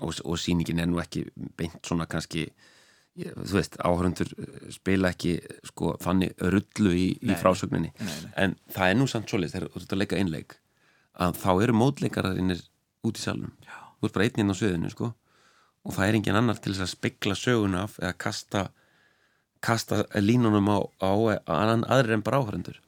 [0.00, 1.26] og, og sýningin er nú ekki
[1.58, 2.48] beint svona kannski
[3.20, 4.30] ég, þú veist, áhörundur
[4.74, 5.36] spila ekki
[5.70, 7.92] sko þannig rullu í, í frásögninni
[8.34, 10.56] en það er nú samt svoleiðis þegar þú ert að leika einleik
[11.14, 12.64] að þá eru mótleikaraðinir
[13.06, 13.76] út í salnum Já.
[14.00, 15.12] þú ert bara einn inn á sviðinu sko
[15.84, 18.66] og það er engin annar til þess að spekla söguna af eða kasta
[19.64, 21.12] kasta línunum á, á
[21.48, 22.80] annan aðrir en bara áhörundur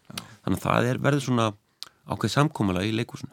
[0.44, 1.48] þannig að það er, verður svona
[2.06, 3.32] ákveð samkómulega í leikúsinu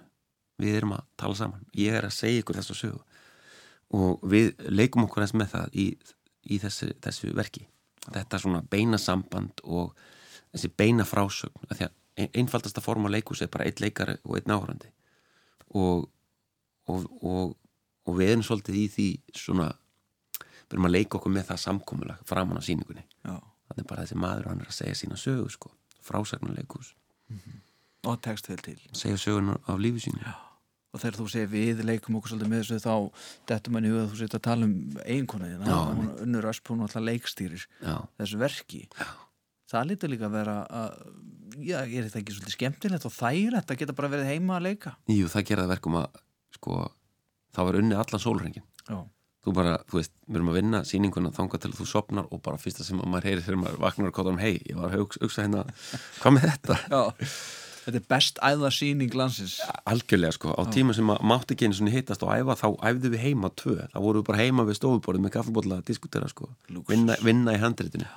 [0.61, 3.01] við erum að tala saman, ég er að segja ykkur þessu sögu.
[3.93, 5.85] Og við leikum okkur eins með það í,
[6.49, 7.67] í þessu, þessu verki.
[8.05, 9.93] Þetta svona beina samband og
[10.53, 11.67] þessi beina frásögn.
[11.69, 11.93] Af því að
[12.23, 14.91] ein- einfaldasta form á leikúsi er bara eitt leikari og einn áhörandi
[15.73, 16.09] og,
[16.85, 17.55] og, og,
[18.05, 19.69] og við erum svolítið í því svona
[20.43, 23.03] við erum að leika okkur með það samkómulega framan á sýningunni.
[23.23, 23.35] Já.
[23.69, 25.69] þannig bara þessi maður hann er að segja sína sögu sko,
[26.03, 26.93] frásagnuleikus
[28.03, 28.79] og tekst vel til.
[28.97, 30.19] Segja sögun af lífi sínu.
[30.25, 30.33] Já.
[30.93, 32.95] og þegar þú segir við leikum okkur svolítið með þessu þá
[33.49, 34.73] dettum mann í huga að þú setja að tala um
[35.07, 35.77] eiginkonuðina, Já.
[35.97, 38.81] hún unnur ösp hún alltaf leikstýrir Já, þessu verki.
[38.99, 39.07] Já,
[39.73, 40.99] það lítur líka að vera að,
[41.65, 44.93] já, er þetta ekki svolítið skemmtilegt og þægilegt að geta bara verið heima að leika?
[45.09, 46.21] Jú, það gera það verkum að
[46.59, 46.77] sko,
[47.55, 48.99] það var unnið allan sólrengin já,
[49.43, 52.61] þú bara, þú veist, við erum að vinna sýninguna þangað til þú sopnar og bara
[52.61, 55.03] fyrsta sem að maður heyrir þegar maður vaknar og kóðar um hei, ég var að
[55.03, 55.65] hugsa, hérna
[56.21, 56.79] hvað með þetta?
[56.95, 57.03] já,
[57.83, 59.57] Þetta er best æða síning landsins.
[59.91, 63.09] Algjörlega sko, á tíma sem að mátti ekki einu svona hittast og æfa, þá æfðu
[63.11, 66.47] við heima tvö, þá voru við bara heima við stofuborðið með kaffibólla að diskutera sko,
[66.87, 68.07] vinna, vinna í handritinu.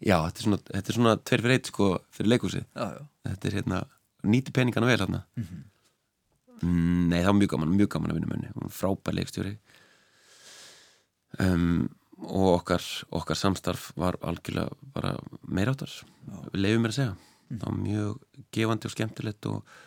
[0.00, 3.02] Já, þetta er svona, þetta er svona tveir fyrir eitt sko, fyrir leikhúsið, Já, já,
[3.28, 3.82] þetta er hérna
[4.32, 5.60] nýti peningana vel hérna mm,
[6.64, 9.54] nei, það var mjög gaman, mjög gaman að vinna með henni, frábær leikstjóri.
[11.40, 11.88] Um,
[12.20, 12.84] og okkar,
[13.16, 15.14] okkar samstarf var algjörlega bara
[15.48, 15.92] meiráttar
[16.52, 17.14] við leifum mér að segja.
[17.50, 19.78] Það var mjög gefandi og skemmtilegt og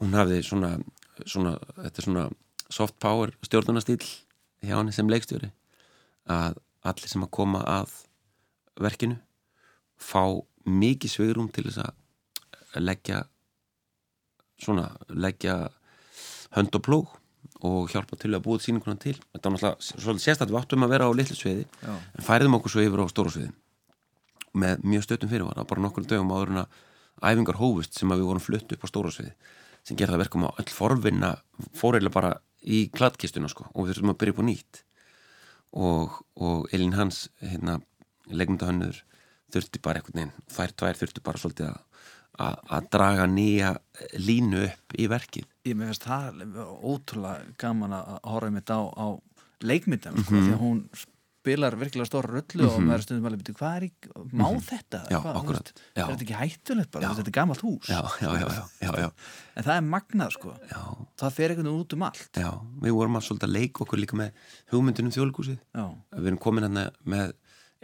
[0.00, 0.70] hún hafði svona,
[1.26, 2.24] svona þetta er svona
[2.72, 4.00] soft power stjórnunastýl
[4.64, 5.50] hjá henni sem leikstjóri
[6.30, 7.92] að allir sem að koma að
[8.80, 9.18] verkinu
[10.00, 10.24] fá
[10.64, 13.22] mikið svegrum til þess að leggja
[14.60, 15.58] svona leggja
[16.54, 17.12] hönd og plóg
[17.64, 19.16] og hjálpa til að búið síninguna til.
[19.34, 22.84] Þetta var náttúrulega við áttum að vera á litlu sviði já, en færiðum okkur svo
[22.84, 23.52] yfir á stóra sviði
[24.54, 26.82] með mjög stöttum fyrirvara bara nokkur dögum áður en að
[27.24, 29.32] æfingar hófust sem að við vorum flutt upp á stóra sviði
[29.84, 31.32] sem gerða verkum á öll forvinna
[31.76, 32.34] fóriðlega bara
[32.64, 34.82] í kladkistuna sko, og við þurfum að byrja upp á nýtt.
[35.74, 37.80] Og, og Elin Hans hérna,
[38.30, 39.02] leikmyndahönnur
[39.52, 41.80] þurfti bara einhvern veginn, þær tvær þurfti bara svolítið að,
[42.38, 43.72] að, draga nýja
[44.18, 46.44] línu upp í verkið ég með finnst það
[46.82, 49.06] ótrúlega gaman að horfa mitt á, á
[49.64, 50.46] leikmyndum, sko, Mhm.
[50.48, 50.80] því að hún
[51.44, 53.90] spilar virkilega stóra rullu og maður er stundum alveg byrju, hvað er í,
[54.32, 54.98] má þetta?
[55.04, 55.10] Mhm.
[55.12, 55.68] Já, hvað, þú akkurat.
[55.68, 56.02] veist, Já.
[56.04, 57.08] Er þetta ekki hættulegt bara, Já.
[57.08, 59.10] Veist, þetta er gamalt hús já, já, já, já, já, já,
[59.56, 60.82] en það er magnað, sko já,
[61.20, 62.50] það fer einhvern veginn út um allt já.
[62.80, 64.32] við vorum að svolítið að leika okkur líka með
[64.72, 65.84] hugmyndunum þjóðlíkúsið já,
[66.16, 67.32] við erum komin hérna með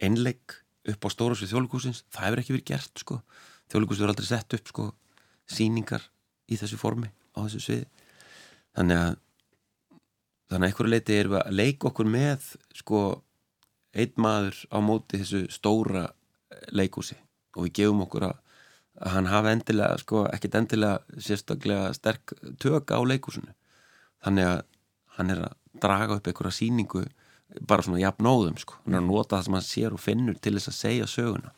[0.00, 0.56] einleik
[0.88, 3.20] upp á stóra svið þjóðlíkúsins það hefur ekki verið gert sko
[3.70, 4.86] þjóðlíkúsið er aldrei sett upp sko
[5.50, 6.04] síningar
[6.50, 7.88] í þessu formi á þessu sviði.
[8.76, 9.10] Þannig að
[10.50, 13.00] þannig að einhverju leiti erum við að leika okkur með sko
[13.94, 16.08] einn maður á móti þessu stóra
[16.74, 17.16] leikúsi
[17.54, 18.36] og við gefum okkur að,
[18.98, 23.54] að hann hafi endilega sko ekkit endilega sérstaklega sterk tök á leikúsinu
[24.24, 24.60] þannig að
[25.18, 27.04] hann er að draga upp einhverja sýningu
[27.66, 28.78] bara svona jafnóðum sko.
[28.84, 31.52] Hann er að nota það sem hann sér og finnur til þess að segja söguna.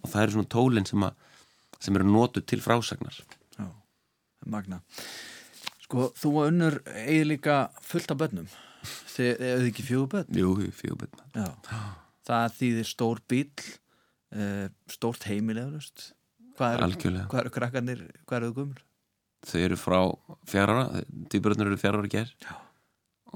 [0.00, 1.29] Og það eru svona tólin sem, að,
[1.80, 3.16] sem eru notuð til frásagnar.
[3.56, 3.66] Já,
[4.46, 5.04] magnað
[5.84, 8.50] sko, þú og unnur eigið líka fullt af börnum.
[9.14, 10.38] Þið eigið ekki fjögur börn?
[10.40, 11.48] Jú, fjögubinn já.
[12.28, 16.12] það þýðir stór bíl uh, stórt heimilegurust
[16.56, 17.10] hvað eru,
[17.42, 18.80] eru krakkarnir hvað eru þau gumur?
[19.50, 19.98] þau eru frá
[20.48, 21.02] fjárara
[21.32, 22.54] týpuröðnir eru fjárara ger Já.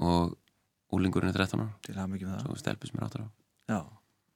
[0.01, 0.33] og
[0.95, 1.73] úlingurinn er 13 ára.
[1.85, 2.41] Til með það.
[2.45, 3.29] Svo stelpis mér 8 ára.
[3.71, 3.79] Já,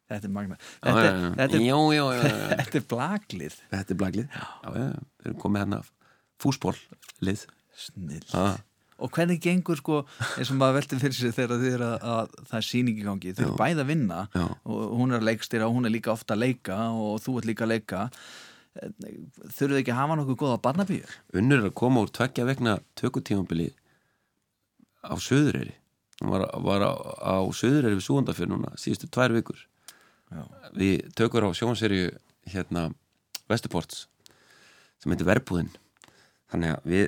[0.09, 0.63] þetta er magnað.
[0.65, 1.29] Já, þetta, er- já.
[1.39, 2.05] þetta, er- já, já,
[2.63, 4.39] þetta er blaglið þetta er blaglið
[4.73, 4.89] við
[5.29, 5.81] erum komið hérna
[6.39, 7.45] fúsbóllið
[7.79, 8.57] snill
[8.99, 9.97] og hvernig gengur sko
[10.35, 13.05] eins og maður velti fyrir sig þegar þið er að, að það er sýningi í
[13.07, 13.31] gangi.
[13.37, 13.59] Þau eru Já.
[13.61, 14.17] bæði að vinna
[14.67, 17.47] og hún er að leikstýra og hún er líka ofta að leika og þú ert
[17.47, 18.01] líka að leika.
[19.55, 21.07] Þurfuð ekki að hafa nokkuð góða barnabíu?
[21.39, 23.69] Unnur er að koma úr tveggja vegna tökutímabili
[25.07, 25.73] á Suðureyri.
[26.19, 26.91] Hún var, var á,
[27.23, 29.63] á Suðureyri við Súandafjör núna síðustu tvær vikur
[30.29, 30.43] já,
[30.77, 32.09] við tökur á sjónserju
[32.49, 32.89] hérna
[33.49, 34.07] Vesturports
[34.99, 35.71] sem heitir Verbúðin.
[36.51, 37.05] Þannig að við,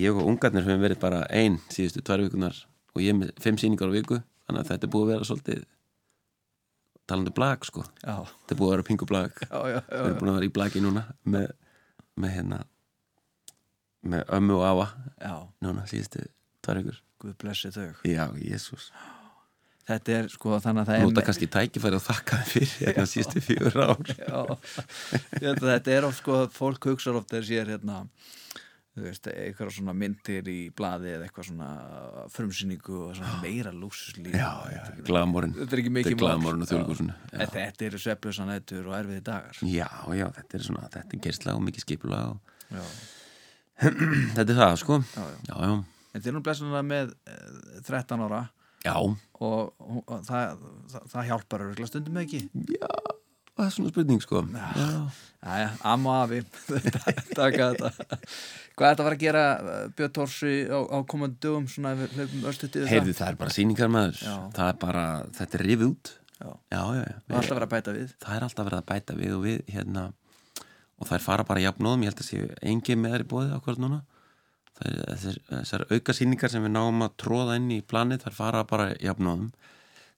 [0.00, 2.56] ég og ungarnir höfum verið bara ein síðustu tvær vikunar
[2.94, 4.20] og ég með fimm sýningar á viku.
[4.46, 5.62] Þannig að þetta er búið að vera svolítið
[7.10, 7.84] talandi blag sko.
[8.02, 10.82] Já, þetta er búið að vera pingu blag við erum búin að vera í blagi
[10.82, 11.54] núna með,
[12.18, 12.60] með hérna
[14.10, 14.90] með ömmu og afa
[15.20, 15.34] já.
[15.60, 16.26] núna síðustu
[16.64, 17.00] tvær vikur.
[17.20, 17.90] Guð blessi þau.
[18.08, 18.88] Já, jésús
[19.90, 23.06] þetta er sko þannig að það er nota kannski tækifæri og þakka þér fyrir hérna
[23.10, 24.12] síðustu fjögur ár.
[24.24, 28.04] Já, að þetta er oft sko fólk hugsa oft þegar sér hérna
[28.90, 31.68] þú veist, eitthvað svona myndir í blaði eða eitthvað svona
[32.34, 35.54] frumsýningu og svona meira lúksuslíf já, já, glamorinn.
[35.56, 38.98] Þetta er ekki þetta mikið er glamorinn og þjóðlíkusinu En þetta eru svepplösa nættur og
[38.98, 39.62] erfiði dagar.
[39.62, 39.88] Já,
[40.18, 42.60] já, þetta er svona, þetta er gersla og mikið skipula og
[44.36, 45.00] þetta er það, sko.
[45.14, 45.72] Já, já.
[46.10, 48.42] En þið erum blessunlega með eh, 13 ára
[48.86, 52.44] já, og, og, og það, það, það hjálpar örgulega stundum ekki?
[52.76, 52.90] Já
[53.60, 54.42] það er svona spurning, sko.
[54.54, 54.88] Já,
[55.40, 56.40] Jæja, amma afi
[57.38, 57.90] Takka þetta.
[58.76, 59.42] Hvað er þetta að fara að gera
[59.96, 63.54] Björn Tórsi á, á komandi dögum svona ef við hleypum örstuðið heyrðu, það er bara
[63.56, 64.20] sýningar maður.
[64.20, 64.36] Já.
[64.56, 65.04] það er bara,
[65.38, 66.12] þetta er rifið út.
[66.40, 66.48] Já.
[66.48, 67.18] já, já, já.
[67.26, 68.14] Það er alltaf vera að bæta við.
[68.24, 70.06] Það er alltaf verið að bæta við og við hérna
[71.00, 73.80] og þær fara bara jafnóðum, ég held að séu engi með þær í bóðið akkurat
[73.80, 74.00] núna.
[74.00, 74.19] það er,
[74.80, 79.50] þessar, aukasýningar sem við náum að tróða inn í planið, þær fara bara jafnóðum.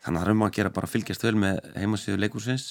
[0.03, 2.69] Þannig að það er um að gera bara fylgjast vel með heimasíðu leikursins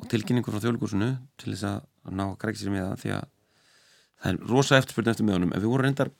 [0.00, 1.10] og tilkynningur frá þjóðleikursinu
[1.40, 3.24] til þess að ná að grækja sér með það því að
[4.20, 6.12] það er rosa eftirspurning eftir meðunum en við vorum reyndar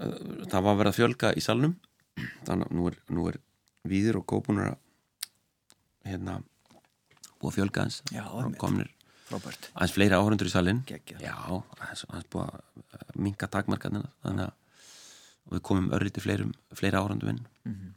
[0.00, 0.14] uh,
[0.48, 1.74] það var að vera að fjölga í salnum
[2.46, 3.40] þannig að nú er, nú er
[3.88, 4.78] Víðir og Góbunur að
[6.08, 6.40] hérna
[7.40, 8.92] búið að fjölga Já, og komnir
[9.30, 11.22] frábært aðeins fleiri áhörundur í salin Geggjað.
[11.24, 11.34] já,
[11.80, 12.50] aðeins, aðeins búið
[13.00, 14.56] að minka takmarkarnina þannig að
[15.50, 17.40] og við komum örlítið fleirum, fleiri áhörundum inn.
[17.66, 17.88] Mhm.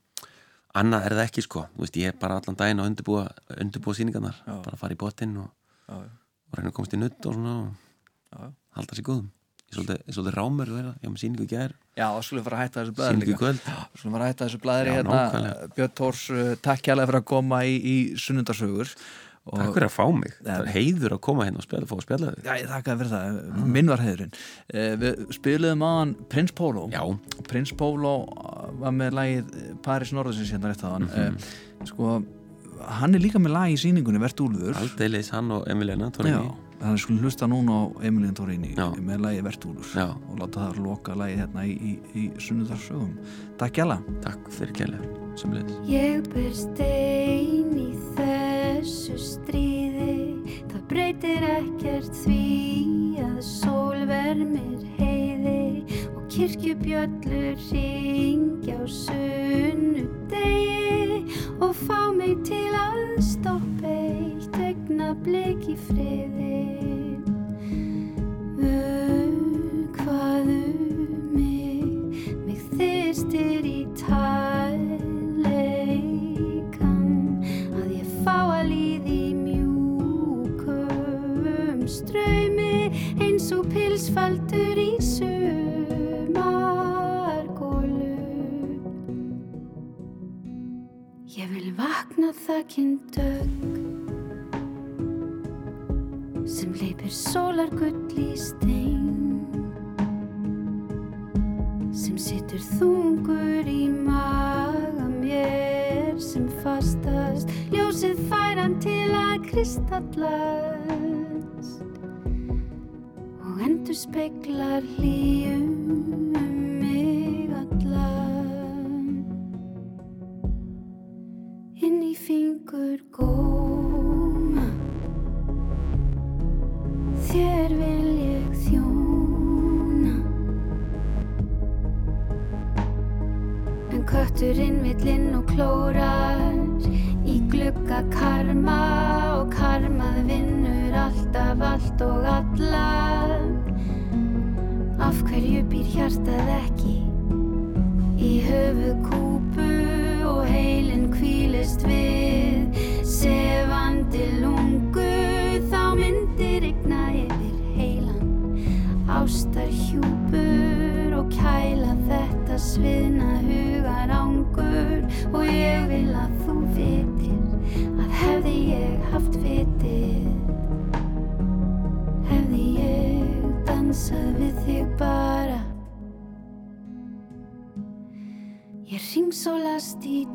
[0.73, 1.61] annað er það ekki sko.
[1.75, 3.27] Þú veist, ég er bara allan daginn að undirbúa,
[3.61, 4.55] undirbúa síningarnar Já.
[4.63, 5.51] bara fara í botinn og,
[5.93, 7.67] og reyna að komast í nutt og svona og
[8.34, 8.47] já.
[8.79, 9.27] halda sér góðum.
[9.29, 11.75] Ég er svolítið, svolítið rámur vera, ég haf með síningu gær.
[11.93, 13.41] Já, skulum við fara að hætta þessu síningu í líka.
[13.43, 13.61] kvöld.
[13.69, 15.53] Við skulum fara að hætta þessu blæðri Já, hérna.
[15.77, 17.11] Björn Tórs, uh, takk kjærlega
[19.44, 21.88] að Takk fyrir að fá mig, Nei, það er heiður að koma hérna og spjalla,
[21.89, 22.46] fá að spjalla þig.
[22.48, 23.39] Já, þakkaði fyrir það,
[23.76, 24.38] minn var heiðurinn.
[24.74, 26.86] Uh, Við spiluðum aðan Prins Pólo.
[26.94, 27.02] Já,
[27.52, 28.14] Prins Pólo
[28.80, 29.52] var með lagið
[29.84, 31.36] Paris Norðarsins hérna rétt aðan Mhm.
[31.36, 32.24] uh, sko,
[32.88, 34.76] hann er líka með lag í sýningunni Vert Úlfur.
[34.80, 38.89] Aldeilis hann og Emiliana Já, Torrini þannig skulum hlusta núna á Emilien Torini Já.
[38.96, 40.16] með lagið Vert Úlfur.
[40.32, 43.14] Og láta það loka lagið hérna í, í, í sunnudarsögum
[43.60, 43.86] Takk hjá
[44.24, 47.91] takk fyrir leiðis Ég ber stein í
[48.84, 50.13] þessu stríði
[50.67, 52.47] Það breytir ekkert því
[53.23, 60.43] að sól vermir heiði og kirkjubjöllur ringja á sunnudegi
[61.63, 66.62] og fá mig til að stoppa eitt augnablik í friði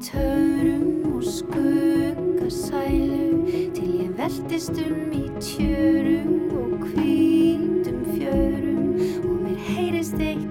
[0.01, 2.87] törum og skuggasælu
[3.75, 8.83] til ég veltist um í tjörum og hvítum fjörum.
[9.25, 10.48] Og mér heyrist eitthvert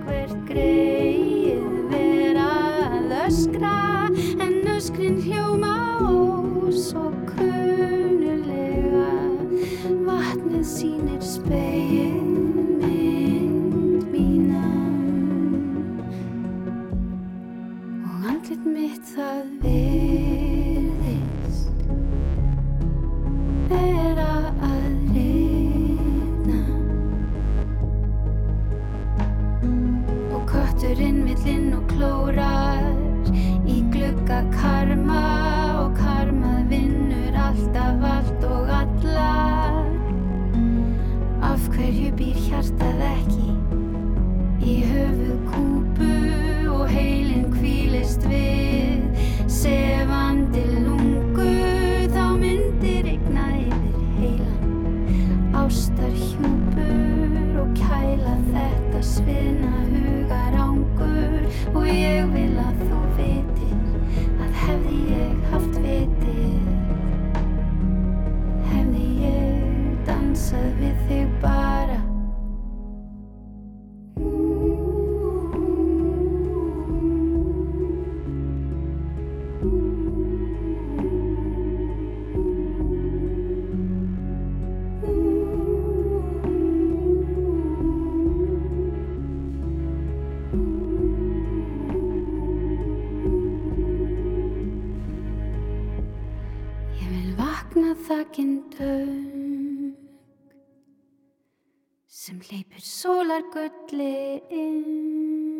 [103.07, 105.56] sólar gulli inn.